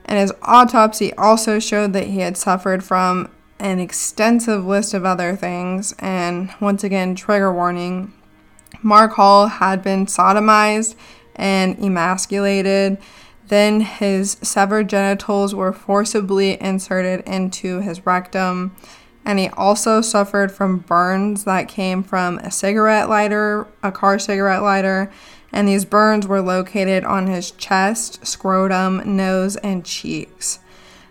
[0.05, 5.37] And his autopsy also showed that he had suffered from an extensive list of other
[5.37, 5.95] things.
[5.99, 8.13] And once again, trigger warning
[8.83, 10.95] Mark Hall had been sodomized
[11.37, 12.99] and emasculated.
[13.49, 18.75] Then his severed genitals were forcibly inserted into his rectum.
[19.25, 24.63] And he also suffered from burns that came from a cigarette lighter, a car cigarette
[24.63, 25.11] lighter,
[25.51, 30.59] and these burns were located on his chest, scrotum, nose, and cheeks.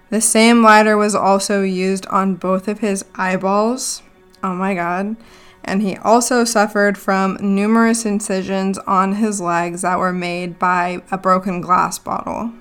[0.09, 4.03] The same lighter was also used on both of his eyeballs.
[4.43, 5.15] Oh my god.
[5.63, 11.17] And he also suffered from numerous incisions on his legs that were made by a
[11.17, 12.51] broken glass bottle.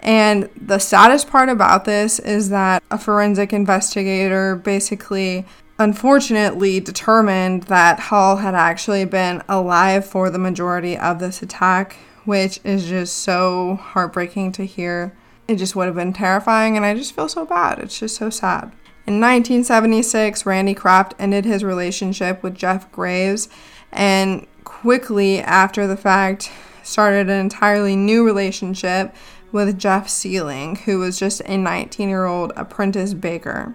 [0.00, 5.46] And the saddest part about this is that a forensic investigator basically,
[5.78, 12.60] unfortunately, determined that Hall had actually been alive for the majority of this attack, which
[12.64, 15.14] is just so heartbreaking to hear
[15.50, 17.80] it just would have been terrifying, and I just feel so bad.
[17.80, 18.70] It's just so sad.
[19.10, 23.48] In 1976, Randy Kraft ended his relationship with Jeff Graves,
[23.90, 26.48] and quickly after the fact,
[26.84, 29.12] started an entirely new relationship
[29.50, 33.74] with Jeff Seelig, who was just a 19 year old apprentice baker.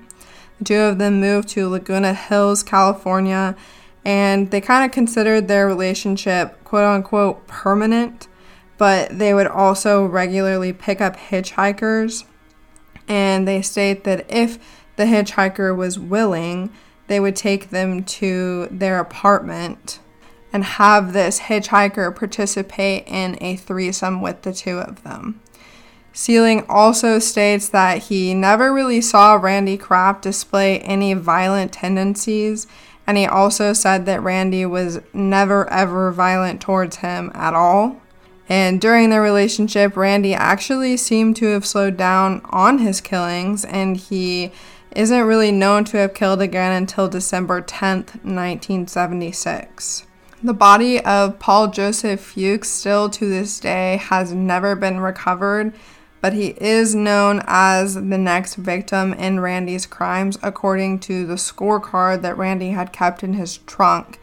[0.59, 3.57] The two of them moved to Laguna Hills, California,
[4.05, 8.29] and they kind of considered their relationship quote unquote permanent
[8.77, 12.23] but they would also regularly pick up hitchhikers.
[13.07, 14.59] And they state that if
[14.95, 16.71] the hitchhiker was willing,
[17.07, 19.99] they would take them to their apartment
[20.51, 25.41] and have this hitchhiker participate in a threesome with the two of them.
[26.13, 32.67] Seelig also states that he never really saw Randy Kraft display any violent tendencies,
[33.05, 38.01] and he also said that Randy was never ever violent towards him at all.
[38.47, 43.97] And during their relationship, Randy actually seemed to have slowed down on his killings, and
[43.97, 44.53] he
[44.95, 50.05] isn't really known to have killed again until December 10th, 1976.
[50.43, 55.73] The body of Paul Joseph Fuchs, still to this day, has never been recovered,
[56.21, 62.21] but he is known as the next victim in Randy's crimes, according to the scorecard
[62.21, 64.19] that Randy had kept in his trunk.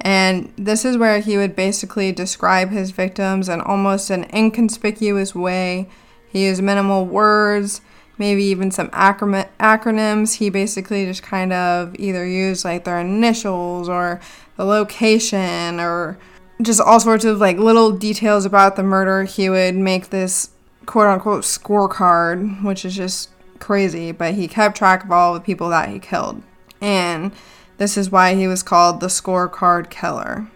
[0.00, 5.88] And this is where he would basically describe his victims in almost an inconspicuous way.
[6.28, 7.80] He used minimal words,
[8.18, 10.34] maybe even some acronyms.
[10.34, 14.20] He basically just kind of either used like their initials or
[14.56, 16.18] the location or
[16.62, 19.24] just all sorts of like little details about the murder.
[19.24, 20.50] He would make this
[20.86, 25.68] quote unquote scorecard, which is just crazy, but he kept track of all the people
[25.70, 26.42] that he killed.
[26.80, 27.32] And
[27.78, 30.48] this is why he was called the scorecard killer.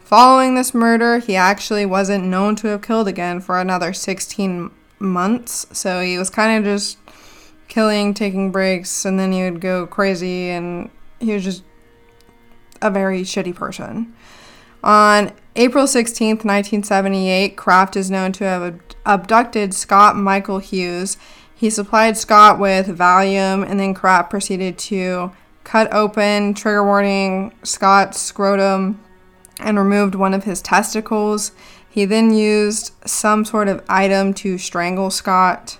[0.00, 4.70] Following this murder, he actually wasn't known to have killed again for another 16
[5.00, 5.66] months.
[5.72, 6.98] So he was kind of just
[7.68, 11.62] killing, taking breaks, and then he would go crazy, and he was just
[12.82, 14.14] a very shitty person.
[14.82, 21.16] On April 16th, 1978, Kraft is known to have abducted Scott Michael Hughes.
[21.54, 25.32] He supplied Scott with Valium, and then Kraft proceeded to
[25.64, 28.98] cut open, trigger warning, Scott's scrotum,
[29.58, 31.52] and removed one of his testicles.
[31.90, 35.78] He then used some sort of item to strangle Scott.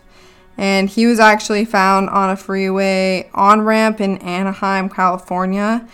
[0.58, 5.88] And he was actually found on a freeway on ramp in Anaheim, California.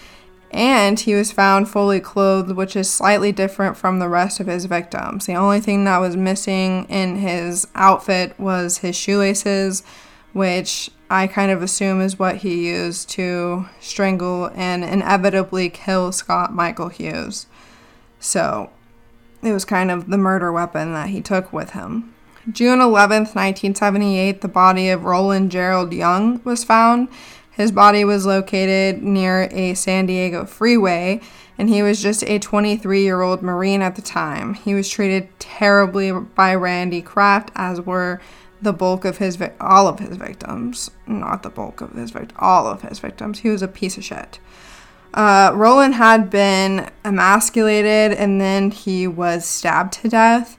[0.50, 4.64] And he was found fully clothed, which is slightly different from the rest of his
[4.64, 5.26] victims.
[5.26, 9.82] The only thing that was missing in his outfit was his shoelaces,
[10.32, 16.54] which I kind of assume is what he used to strangle and inevitably kill Scott
[16.54, 17.46] Michael Hughes.
[18.18, 18.70] So
[19.42, 22.14] it was kind of the murder weapon that he took with him.
[22.50, 27.08] June 11th, 1978, the body of Roland Gerald Young was found.
[27.50, 31.20] His body was located near a San Diego freeway,
[31.58, 34.54] and he was just a 23 year old Marine at the time.
[34.54, 38.20] He was treated terribly by Randy Kraft, as were
[38.60, 42.38] the bulk of his vi- all of his victims, not the bulk of his victims,
[42.38, 43.40] all of his victims.
[43.40, 44.38] He was a piece of shit.
[45.14, 50.58] Uh, Roland had been emasculated and then he was stabbed to death.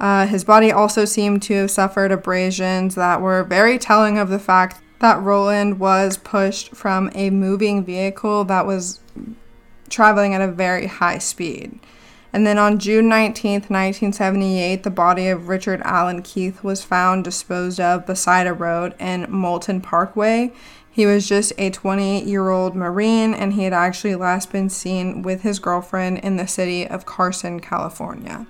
[0.00, 4.38] Uh, his body also seemed to have suffered abrasions that were very telling of the
[4.38, 9.00] fact that Roland was pushed from a moving vehicle that was
[9.88, 11.78] traveling at a very high speed.
[12.32, 17.80] And then on June 19th, 1978, the body of Richard Allen Keith was found disposed
[17.80, 20.52] of beside a road in Moulton Parkway.
[20.98, 25.22] He was just a 28 year old Marine and he had actually last been seen
[25.22, 28.48] with his girlfriend in the city of Carson, California.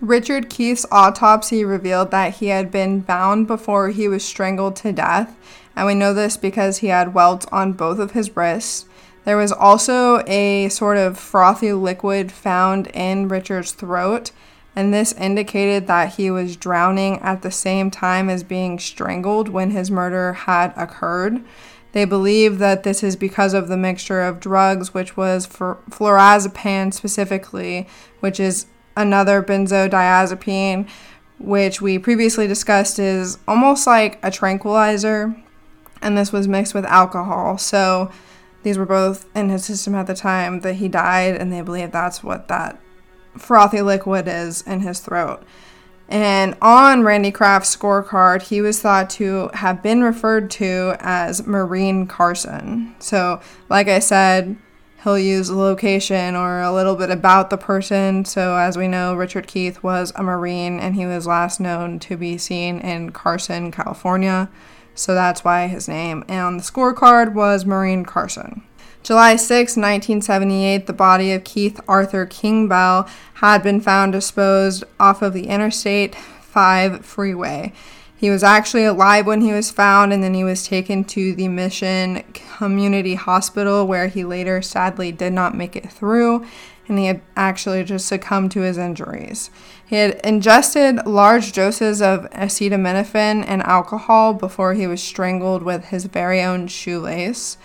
[0.00, 5.36] Richard Keith's autopsy revealed that he had been bound before he was strangled to death,
[5.76, 8.86] and we know this because he had welts on both of his wrists.
[9.26, 14.30] There was also a sort of frothy liquid found in Richard's throat,
[14.74, 19.72] and this indicated that he was drowning at the same time as being strangled when
[19.72, 21.44] his murder had occurred.
[21.92, 26.94] They believe that this is because of the mixture of drugs, which was for flurazepam
[26.94, 27.88] specifically,
[28.20, 28.66] which is
[28.96, 30.88] another benzodiazepine,
[31.38, 35.34] which we previously discussed is almost like a tranquilizer,
[36.02, 37.58] and this was mixed with alcohol.
[37.58, 38.10] So
[38.62, 41.92] these were both in his system at the time that he died, and they believe
[41.92, 42.78] that's what that
[43.36, 45.42] frothy liquid is in his throat.
[46.10, 52.08] And on Randy Kraft's scorecard, he was thought to have been referred to as Marine
[52.08, 52.96] Carson.
[52.98, 54.56] So, like I said,
[55.04, 58.24] he'll use location or a little bit about the person.
[58.24, 62.16] So, as we know, Richard Keith was a Marine and he was last known to
[62.16, 64.50] be seen in Carson, California.
[64.96, 68.62] So that's why his name on the scorecard was Marine Carson.
[69.02, 75.32] July 6, 1978, the body of Keith Arthur Klingbeil had been found disposed off of
[75.32, 77.72] the Interstate 5 freeway.
[78.14, 81.48] He was actually alive when he was found, and then he was taken to the
[81.48, 86.44] Mission Community Hospital, where he later sadly did not make it through,
[86.86, 89.50] and he had actually just succumbed to his injuries.
[89.86, 96.04] He had ingested large doses of acetaminophen and alcohol before he was strangled with his
[96.04, 97.56] very own shoelace.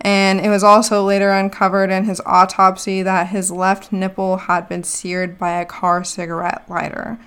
[0.00, 4.82] And it was also later uncovered in his autopsy that his left nipple had been
[4.82, 7.18] seared by a car cigarette lighter.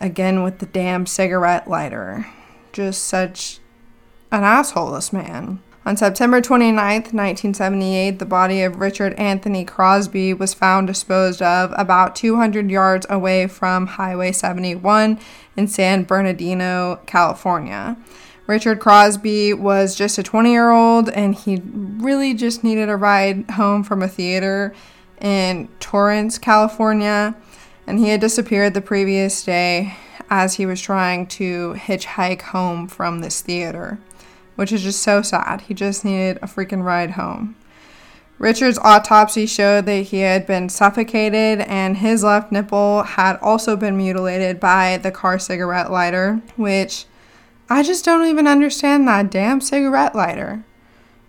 [0.00, 2.26] Again, with the damn cigarette lighter.
[2.72, 3.58] Just such
[4.30, 5.60] an asshole, this man.
[5.84, 12.14] On September 29, 1978, the body of Richard Anthony Crosby was found disposed of about
[12.14, 15.18] 200 yards away from Highway 71
[15.56, 17.96] in San Bernardino, California.
[18.48, 23.48] Richard Crosby was just a 20 year old and he really just needed a ride
[23.50, 24.74] home from a theater
[25.20, 27.36] in Torrance, California.
[27.86, 29.96] And he had disappeared the previous day
[30.28, 34.00] as he was trying to hitchhike home from this theater
[34.58, 35.60] which is just so sad.
[35.60, 37.54] He just needed a freaking ride home.
[38.40, 43.96] Richard's autopsy showed that he had been suffocated and his left nipple had also been
[43.96, 47.06] mutilated by the car cigarette lighter, which
[47.68, 50.64] I just don't even understand that damn cigarette lighter.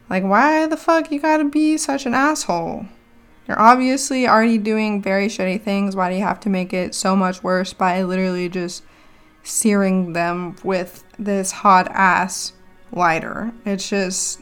[0.10, 2.86] Like, why the fuck you gotta be such an asshole?
[3.48, 5.96] You're obviously already doing very shitty things.
[5.96, 8.84] Why do you have to make it so much worse by literally just
[9.44, 12.54] searing them with this hot ass
[12.92, 13.52] lighter.
[13.66, 14.42] It's just,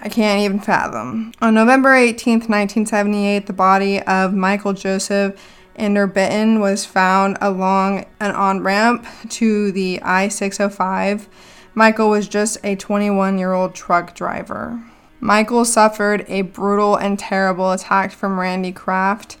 [0.00, 1.32] I can't even fathom.
[1.40, 5.40] On November 18th, 1978, the body of Michael Joseph
[5.78, 11.28] Inderbieten was found along an on ramp to the I 605.
[11.74, 14.82] Michael was just a 21 year old truck driver.
[15.20, 19.38] Michael suffered a brutal and terrible attack from Randy Kraft,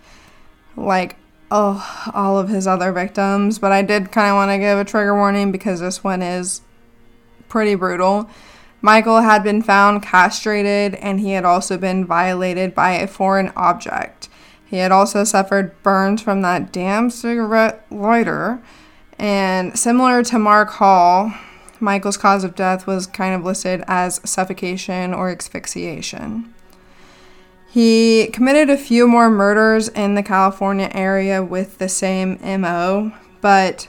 [0.76, 1.16] like
[1.50, 3.58] oh, all of his other victims.
[3.58, 6.62] But I did kind of want to give a trigger warning because this one is
[7.48, 8.30] pretty brutal.
[8.80, 14.28] Michael had been found castrated and he had also been violated by a foreign object.
[14.72, 18.58] He had also suffered burns from that damn cigarette lighter.
[19.18, 21.30] And similar to Mark Hall,
[21.78, 26.54] Michael's cause of death was kind of listed as suffocation or asphyxiation.
[27.68, 33.12] He committed a few more murders in the California area with the same MO,
[33.42, 33.88] but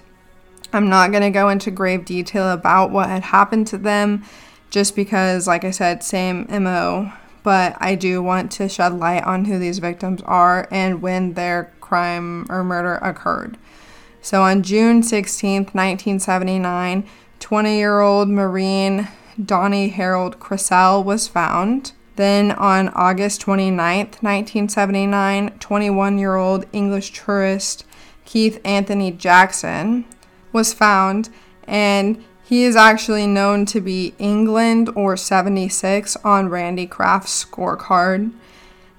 [0.73, 4.25] I'm not going to go into grave detail about what had happened to them
[4.69, 7.09] just because, like I said, same MO.
[7.43, 11.73] But I do want to shed light on who these victims are and when their
[11.81, 13.57] crime or murder occurred.
[14.21, 17.07] So on June 16, 1979,
[17.39, 19.09] 20 year old Marine
[19.43, 21.91] Donnie Harold Crisel was found.
[22.15, 27.85] Then on August 29, 1979, 21 year old English tourist
[28.25, 30.05] Keith Anthony Jackson
[30.51, 31.29] was found,
[31.67, 38.31] and he is actually known to be England or 76 on Randy Kraft's scorecard.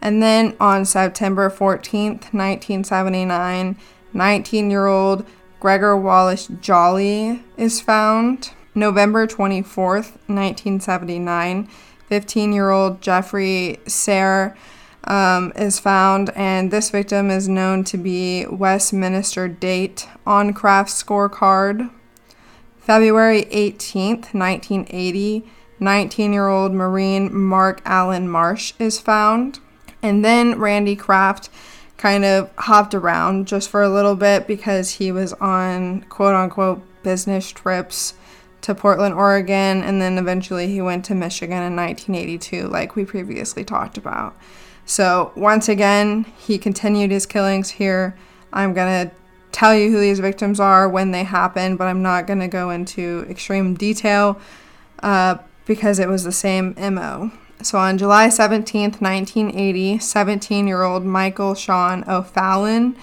[0.00, 3.76] And then on September 14th, 1979,
[4.12, 5.26] 19 year old
[5.60, 8.50] Gregor Wallace Jolly is found.
[8.74, 11.68] November 24th, 1979,
[12.08, 14.56] 15 year old Jeffrey Sayre
[15.04, 21.90] um, is found, and this victim is known to be Westminster Date on Kraft's scorecard.
[22.84, 25.44] February 18th, 1980,
[25.80, 29.58] 19 year old Marine Mark Allen Marsh is found.
[30.02, 31.48] And then Randy Kraft
[31.96, 36.82] kind of hopped around just for a little bit because he was on quote unquote
[37.02, 38.14] business trips
[38.60, 43.64] to Portland, Oregon, and then eventually he went to Michigan in 1982, like we previously
[43.64, 44.36] talked about.
[44.84, 48.14] So, once again, he continued his killings here.
[48.52, 49.14] I'm going to
[49.54, 52.70] tell you who these victims are when they happen, but I'm not going to go
[52.70, 54.38] into extreme detail
[55.02, 57.30] uh, because it was the same MO.
[57.62, 62.96] So, on July 17th, 1980, 17 year old Michael Sean O'Fallon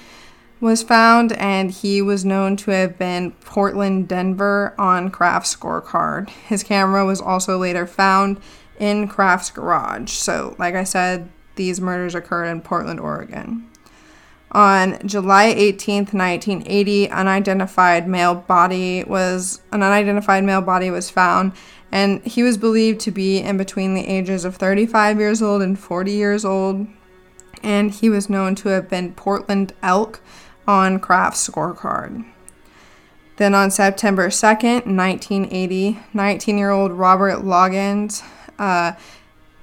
[0.60, 6.30] was found, and he was known to have been Portland Denver on Kraft's scorecard.
[6.30, 8.40] His camera was also later found
[8.78, 10.12] in Kraft's garage.
[10.12, 13.71] So, like I said, these murders occurred in Portland, Oregon.
[14.52, 21.54] On July 18th, 1980, unidentified male body was an unidentified male body was found
[21.92, 25.80] and he was believed to be in between the ages of 35 years old and
[25.80, 26.88] 40 years old
[27.64, 30.22] and he was known to have been Portland Elk
[30.68, 32.26] on Kraft's scorecard.
[33.38, 38.24] Then on September 2nd, 1980, 19 year old Robert Loggins
[38.60, 38.94] uh,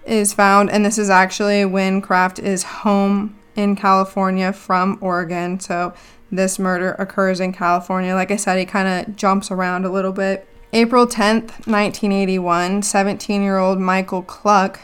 [0.07, 5.59] is found, and this is actually when Kraft is home in California from Oregon.
[5.59, 5.93] So
[6.31, 8.15] this murder occurs in California.
[8.15, 10.47] Like I said, he kind of jumps around a little bit.
[10.73, 14.81] April 10th, 1981, 17 year old Michael Cluck,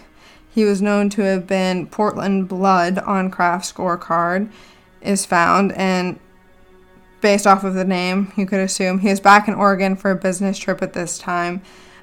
[0.53, 4.51] he was known to have been Portland Blood on Kraft's scorecard,
[5.01, 5.72] is found.
[5.72, 6.18] And
[7.20, 10.16] based off of the name, you could assume he was back in Oregon for a
[10.16, 11.62] business trip at this time.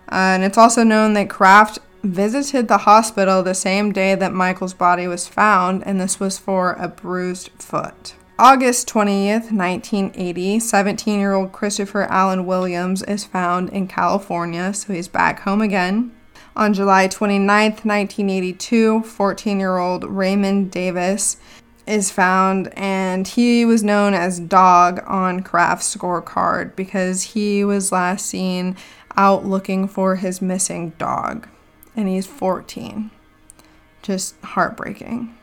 [0.10, 4.74] Uh, and it's also known that Kraft visited the hospital the same day that Michael's
[4.74, 8.16] body was found, and this was for a bruised foot.
[8.40, 15.08] August 20th, 1980, 17 year old Christopher Allen Williams is found in California, so he's
[15.08, 16.12] back home again.
[16.56, 21.38] On July 29th, 1982, 14 year old Raymond Davis
[21.86, 28.26] is found, and he was known as Dog on Kraft's scorecard because he was last
[28.26, 28.76] seen
[29.16, 31.48] out looking for his missing dog
[31.96, 33.12] and he's 14.
[34.02, 35.38] Just heartbreaking.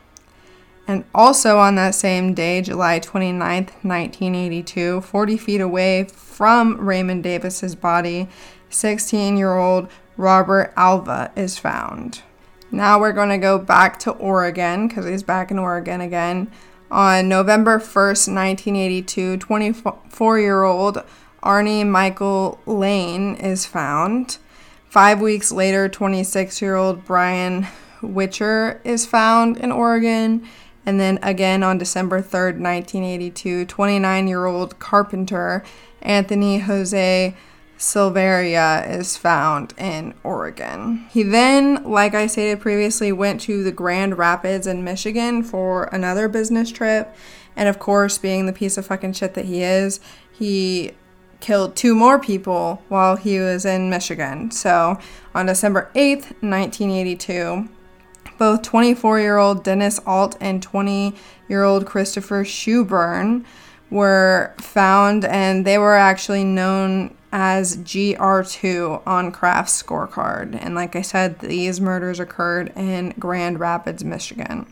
[0.87, 7.75] And also on that same day, July 29th, 1982, 40 feet away from Raymond Davis's
[7.75, 8.27] body,
[8.69, 9.87] 16 year old
[10.17, 12.23] Robert Alva is found.
[12.71, 16.51] Now we're going to go back to Oregon because he's back in Oregon again.
[16.91, 21.03] On November 1st, 1982, 24 year old
[21.43, 24.39] Arnie Michael Lane is found.
[24.89, 27.67] Five weeks later, 26 year old Brian
[28.01, 30.47] Whitcher is found in Oregon.
[30.83, 35.63] And then again on December 3rd, 1982, 29 year old carpenter
[36.01, 37.35] Anthony Jose
[37.77, 41.05] Silveria is found in Oregon.
[41.11, 46.27] He then, like I stated previously, went to the Grand Rapids in Michigan for another
[46.27, 47.15] business trip.
[47.55, 49.99] And of course, being the piece of fucking shit that he is,
[50.31, 50.93] he
[51.39, 54.51] killed two more people while he was in Michigan.
[54.51, 54.99] So
[55.33, 57.69] on December 8th, 1982,
[58.37, 61.15] both 24 year old Dennis Alt and 20
[61.47, 63.45] year old Christopher Shuburn
[63.89, 70.57] were found, and they were actually known as GR2 on Kraft's scorecard.
[70.59, 74.65] And like I said, these murders occurred in Grand Rapids, Michigan.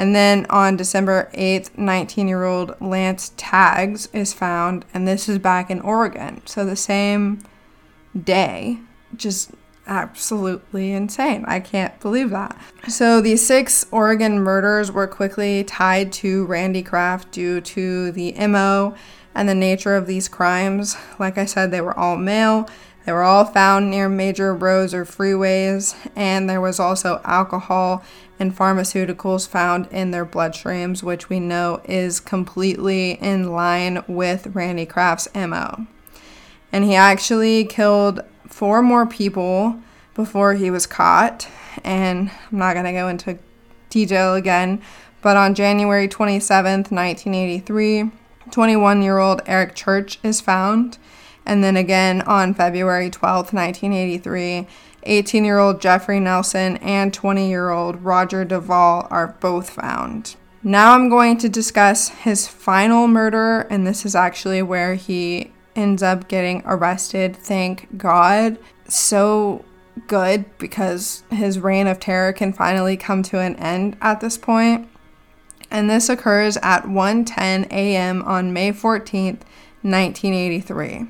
[0.00, 5.38] And then on December 8th, 19 year old Lance Taggs is found, and this is
[5.38, 6.40] back in Oregon.
[6.46, 7.40] So the same
[8.18, 8.78] day.
[9.14, 9.50] Just
[9.86, 11.44] absolutely insane.
[11.46, 12.56] I can't believe that.
[12.88, 18.94] So, these six Oregon murders were quickly tied to Randy Kraft due to the MO
[19.34, 20.96] and the nature of these crimes.
[21.18, 22.70] Like I said, they were all male.
[23.04, 28.02] They were all found near major roads or freeways, and there was also alcohol
[28.40, 34.86] and pharmaceuticals found in their bloodstreams, which we know is completely in line with Randy
[34.86, 35.86] Kraft's MO.
[36.72, 39.78] And he actually killed four more people
[40.14, 41.46] before he was caught.
[41.84, 43.38] And I'm not going to go into
[43.90, 44.80] detail again,
[45.20, 48.10] but on January 27th, 1983,
[48.50, 50.96] 21 year old Eric Church is found.
[51.44, 54.66] And then again on February 12th, 1983,
[55.04, 60.36] 18 year old Jeffrey Nelson and 20 year old Roger DeVaul are both found.
[60.62, 66.02] Now I'm going to discuss his final murder, and this is actually where he ends
[66.02, 67.34] up getting arrested.
[67.34, 68.58] Thank God.
[68.86, 69.64] So
[70.06, 74.88] good because his reign of terror can finally come to an end at this point.
[75.70, 78.22] And this occurs at 1:10 a.m.
[78.22, 79.42] on May 14th,
[79.82, 81.06] 1983.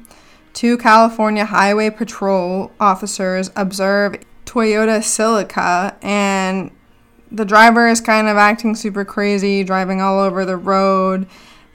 [0.53, 6.71] Two California Highway Patrol officers observe Toyota Celica, and
[7.31, 11.27] the driver is kind of acting super crazy, driving all over the road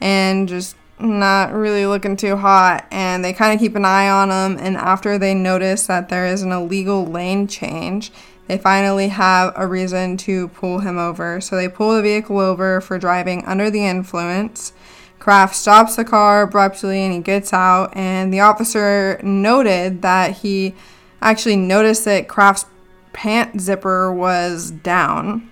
[0.01, 4.29] and just not really looking too hot and they kind of keep an eye on
[4.29, 8.13] him and after they notice that there is an illegal lane change
[8.47, 11.41] they finally have a reason to pull him over.
[11.41, 14.71] So they pull the vehicle over for driving under the influence
[15.25, 20.71] kraft stops the car abruptly and he gets out and the officer noted that he
[21.19, 22.67] actually noticed that kraft's
[23.11, 25.49] pant zipper was down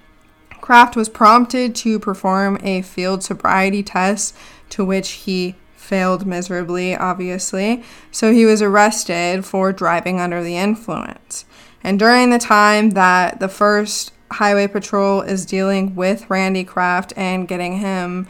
[0.61, 4.37] kraft was prompted to perform a field sobriety test
[4.69, 7.83] to which he failed miserably, obviously.
[8.09, 11.43] So he was arrested for driving under the influence.
[11.83, 17.47] And during the time that the first highway patrol is dealing with Randy Kraft and
[17.47, 18.27] getting him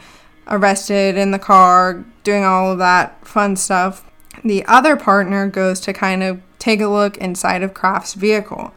[0.48, 4.10] arrested in the car, doing all of that fun stuff,
[4.44, 8.72] the other partner goes to kind of take a look inside of Kraft's vehicle.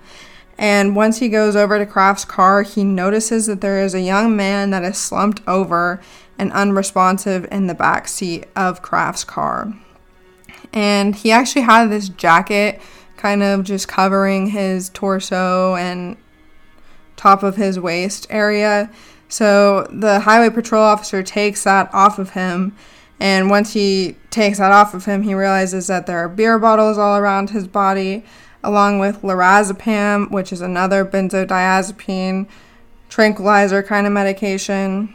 [0.58, 4.36] And once he goes over to Kraft's car, he notices that there is a young
[4.36, 6.02] man that is slumped over
[6.40, 9.74] and unresponsive in the back seat of Kraft's car.
[10.74, 12.82] And he actually had this jacket
[13.18, 16.18] kind of just covering his torso and
[17.16, 18.90] top of his waist area.
[19.30, 22.76] So the highway patrol officer takes that off of him.
[23.20, 26.98] And once he takes that off of him, he realizes that there are beer bottles
[26.98, 28.24] all around his body,
[28.64, 32.48] along with lorazepam, which is another benzodiazepine
[33.10, 35.14] tranquilizer kind of medication.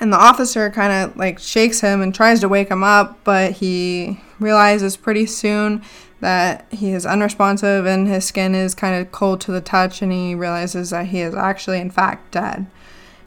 [0.00, 3.52] And the officer kind of like shakes him and tries to wake him up, but
[3.52, 5.82] he realizes pretty soon
[6.20, 10.12] that he is unresponsive and his skin is kind of cold to the touch, and
[10.12, 12.66] he realizes that he is actually, in fact, dead.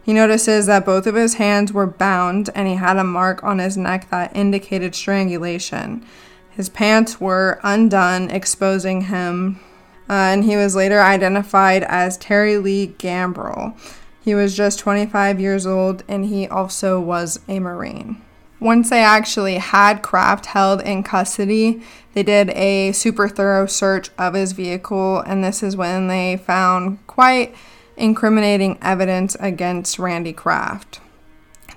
[0.06, 3.58] He notices that both of his hands were bound and he had a mark on
[3.58, 6.06] his neck that indicated strangulation.
[6.51, 9.60] His pants were undone, exposing him,
[10.08, 13.76] uh, and he was later identified as Terry Lee Gambrel.
[14.24, 18.22] He was just 25 years old and he also was a Marine.
[18.60, 21.82] Once they actually had Kraft held in custody,
[22.14, 27.06] they did a super thorough search of his vehicle, and this is when they found
[27.06, 27.53] quite
[27.98, 31.00] incriminating evidence against Randy Kraft.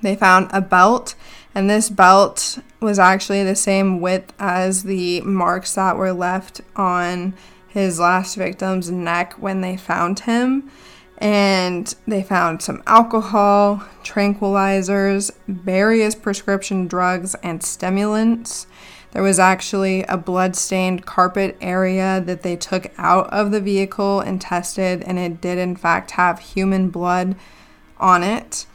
[0.03, 1.15] They found a belt,
[1.55, 7.35] and this belt was actually the same width as the marks that were left on
[7.69, 10.71] his last victim's neck when they found him
[11.19, 18.67] and they found some alcohol, tranquilizers, various prescription drugs, and stimulants.
[19.13, 24.41] There was actually a blood-stained carpet area that they took out of the vehicle and
[24.41, 27.35] tested, and it did, in fact, have human blood
[27.99, 28.67] on it.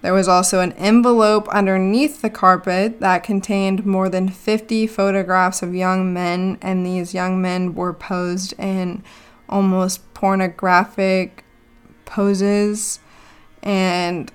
[0.00, 5.74] There was also an envelope underneath the carpet that contained more than 50 photographs of
[5.74, 9.04] young men, and these young men were posed in
[9.48, 11.44] almost pornographic
[12.04, 12.98] poses.
[13.62, 14.32] And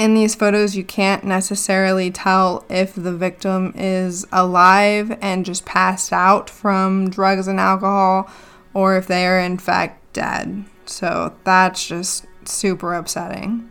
[0.00, 6.10] in these photos, you can't necessarily tell if the victim is alive and just passed
[6.10, 8.30] out from drugs and alcohol
[8.72, 10.64] or if they are in fact dead.
[10.86, 13.70] So that's just super upsetting.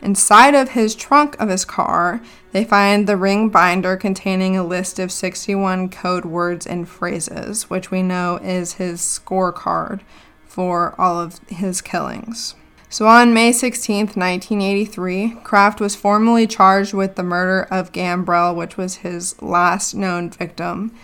[0.00, 4.98] Inside of his trunk of his car, they find the ring binder containing a list
[4.98, 10.00] of 61 code words and phrases, which we know is his scorecard
[10.46, 12.54] for all of his killings.
[12.90, 18.78] So on May 16, 1983, Kraft was formally charged with the murder of Gambrel, which
[18.78, 20.94] was his last known victim.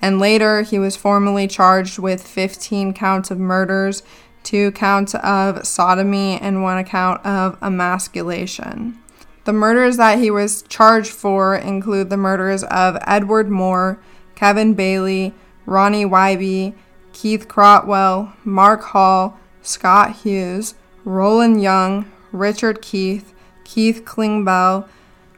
[0.00, 4.02] And later, he was formally charged with 15 counts of murders,
[4.42, 8.98] two counts of sodomy, and one account of emasculation.
[9.44, 13.98] The murders that he was charged for include the murders of Edward Moore,
[14.34, 15.34] Kevin Bailey,
[15.66, 16.74] Ronnie Wiebe,
[17.12, 20.74] Keith Crotwell, Mark Hall, Scott Hughes,
[21.04, 23.32] Roland Young, Richard Keith,
[23.64, 24.88] Keith Klingbeil,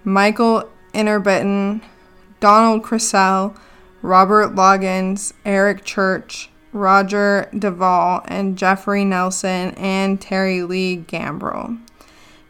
[0.05, 1.83] Michael Inderbieten,
[2.41, 3.57] Donald Crisel,
[4.03, 11.79] Robert Loggins, Eric Church, Roger DeVaul, and Jeffrey Nelson and Terry Lee Gambrel.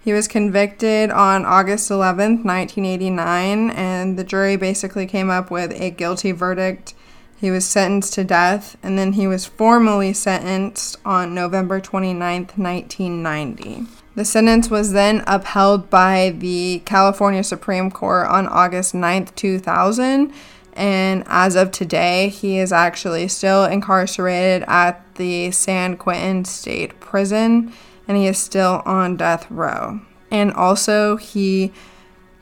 [0.06, 5.90] He was convicted on August 11th, 1989, and the jury basically came up with a
[5.90, 6.94] guilty verdict.
[7.38, 13.86] He was sentenced to death, and then he was formally sentenced on November 29th, 1990.
[14.14, 20.32] The sentence was then upheld by the California Supreme Court on August 9th, 2000.
[20.72, 27.72] And as of today, he is actually still incarcerated at the San Quentin State Prison
[28.08, 30.00] and he is still on death row.
[30.30, 31.72] And also, he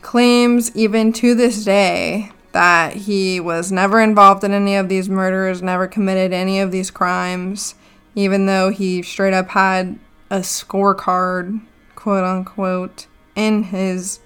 [0.03, 5.61] claims, even to this day, that he was never involved in any of these murders,
[5.61, 7.75] never committed any of these crimes,
[8.15, 9.99] even though he straight up had
[10.31, 11.61] a scorecard,
[11.97, 14.21] quote unquote, in his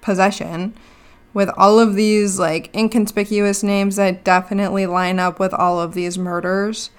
[0.00, 0.74] possession
[1.32, 6.18] with all of these like inconspicuous names that definitely line up with all of these
[6.18, 6.90] murders.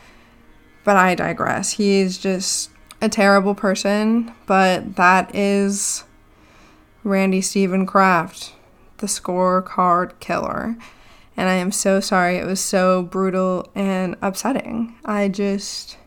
[0.85, 1.73] But I digress.
[1.73, 2.71] He's just
[3.01, 6.05] a terrible person, but that is
[7.03, 8.53] Randy Steven Kraft,
[8.99, 10.77] the scorecard killer.
[11.35, 12.37] And I am so sorry.
[12.37, 14.95] It was so brutal and upsetting.
[15.05, 15.97] I just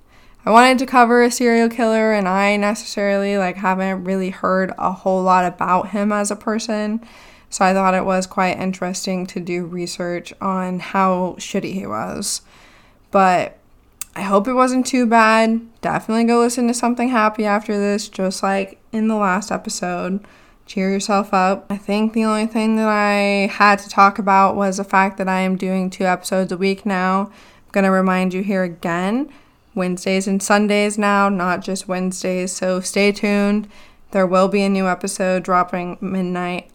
[0.45, 4.91] I wanted to cover a serial killer and I necessarily like haven't really heard a
[4.91, 7.01] whole lot about him as a person.
[7.49, 12.43] So I thought it was quite interesting to do research on how shitty he was.
[13.11, 13.59] But
[14.17, 15.61] I hope it wasn't too bad.
[15.81, 20.25] Definitely go listen to something happy after this, just like in the last episode.
[20.73, 21.67] Cheer yourself up.
[21.69, 25.29] I think the only thing that I had to talk about was the fact that
[25.29, 27.25] I am doing two episodes a week now.
[27.27, 29.29] I'm going to remind you here again
[29.75, 32.53] Wednesdays and Sundays now, not just Wednesdays.
[32.53, 33.69] So stay tuned.
[34.13, 36.71] There will be a new episode dropping midnight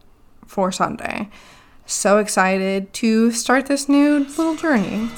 [0.45, 1.27] for Sunday.
[1.87, 5.09] So excited to start this new little journey.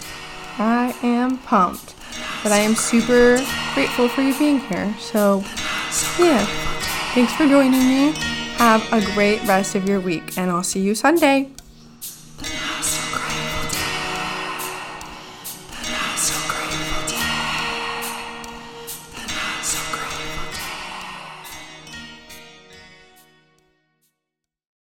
[0.58, 1.96] I am pumped,
[2.44, 4.96] but I am super grateful for you being here.
[5.00, 5.40] So,
[6.18, 6.46] yeah,
[7.14, 8.39] thanks for joining me.
[8.60, 11.50] Have a great rest of your week, and I'll see you Sunday.